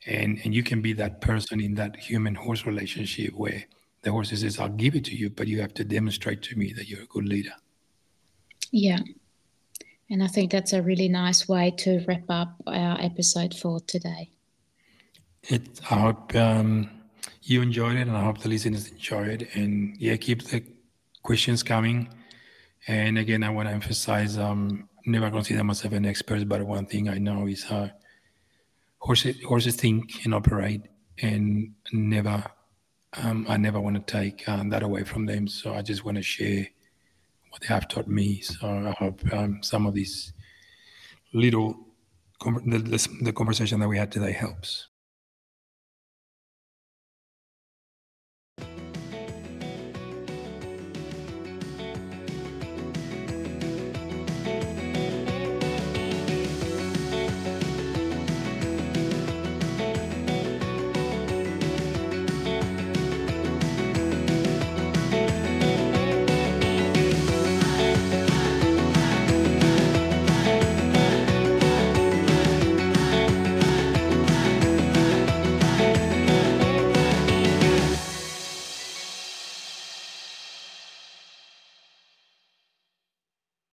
And 0.06 0.40
and 0.44 0.54
you 0.54 0.62
can 0.62 0.80
be 0.80 0.92
that 0.94 1.20
person 1.20 1.60
in 1.60 1.74
that 1.74 1.96
human 1.96 2.34
horse 2.34 2.64
relationship 2.64 3.34
where 3.34 3.64
the 4.02 4.10
horse 4.10 4.30
says, 4.30 4.58
I'll 4.58 4.68
give 4.68 4.94
it 4.94 5.04
to 5.06 5.16
you, 5.16 5.30
but 5.30 5.46
you 5.46 5.60
have 5.60 5.74
to 5.74 5.84
demonstrate 5.84 6.42
to 6.42 6.56
me 6.56 6.72
that 6.72 6.88
you're 6.88 7.02
a 7.02 7.06
good 7.06 7.28
leader. 7.28 7.52
Yeah. 8.72 9.00
And 10.08 10.22
I 10.22 10.26
think 10.26 10.50
that's 10.50 10.72
a 10.72 10.82
really 10.82 11.08
nice 11.08 11.48
way 11.48 11.72
to 11.78 12.04
wrap 12.08 12.24
up 12.28 12.54
our 12.66 13.00
episode 13.00 13.54
for 13.54 13.80
today. 13.80 14.30
It, 15.44 15.80
I 15.90 15.94
hope 15.94 16.34
um, 16.34 16.90
you 17.42 17.62
enjoyed 17.62 17.96
it 17.96 18.08
and 18.08 18.16
I 18.16 18.24
hope 18.24 18.38
the 18.38 18.48
listeners 18.48 18.88
enjoy 18.88 19.24
it. 19.24 19.54
And 19.54 19.96
yeah, 19.98 20.16
keep 20.16 20.44
the 20.44 20.64
questions 21.22 21.62
coming. 21.62 22.08
And 22.88 23.18
again, 23.18 23.42
I 23.42 23.50
want 23.50 23.68
to 23.68 23.74
emphasize 23.74 24.38
um, 24.38 24.88
never 25.06 25.30
consider 25.30 25.62
myself 25.62 25.92
an 25.94 26.06
expert, 26.06 26.48
but 26.48 26.62
one 26.62 26.86
thing 26.86 27.08
I 27.08 27.18
know 27.18 27.46
is 27.46 27.64
how 27.64 27.90
horses, 29.00 29.42
horses 29.44 29.76
think 29.76 30.24
and 30.24 30.34
operate, 30.34 30.82
and 31.20 31.74
never, 31.92 32.44
um, 33.14 33.46
I 33.48 33.56
never 33.56 33.80
want 33.80 33.96
to 33.96 34.12
take 34.12 34.48
um, 34.48 34.70
that 34.70 34.82
away 34.82 35.04
from 35.04 35.26
them. 35.26 35.48
So 35.48 35.74
I 35.74 35.82
just 35.82 36.04
want 36.04 36.16
to 36.16 36.22
share 36.22 36.66
what 37.50 37.60
they 37.62 37.68
have 37.68 37.88
taught 37.88 38.06
me. 38.08 38.40
So 38.40 38.68
I 38.68 38.94
hope 38.98 39.20
um, 39.32 39.62
some 39.62 39.86
of 39.86 39.94
these 39.94 40.32
little, 41.34 41.76
the, 42.40 43.08
the 43.22 43.32
conversation 43.32 43.80
that 43.80 43.88
we 43.88 43.98
had 43.98 44.12
today 44.12 44.32
helps. 44.32 44.86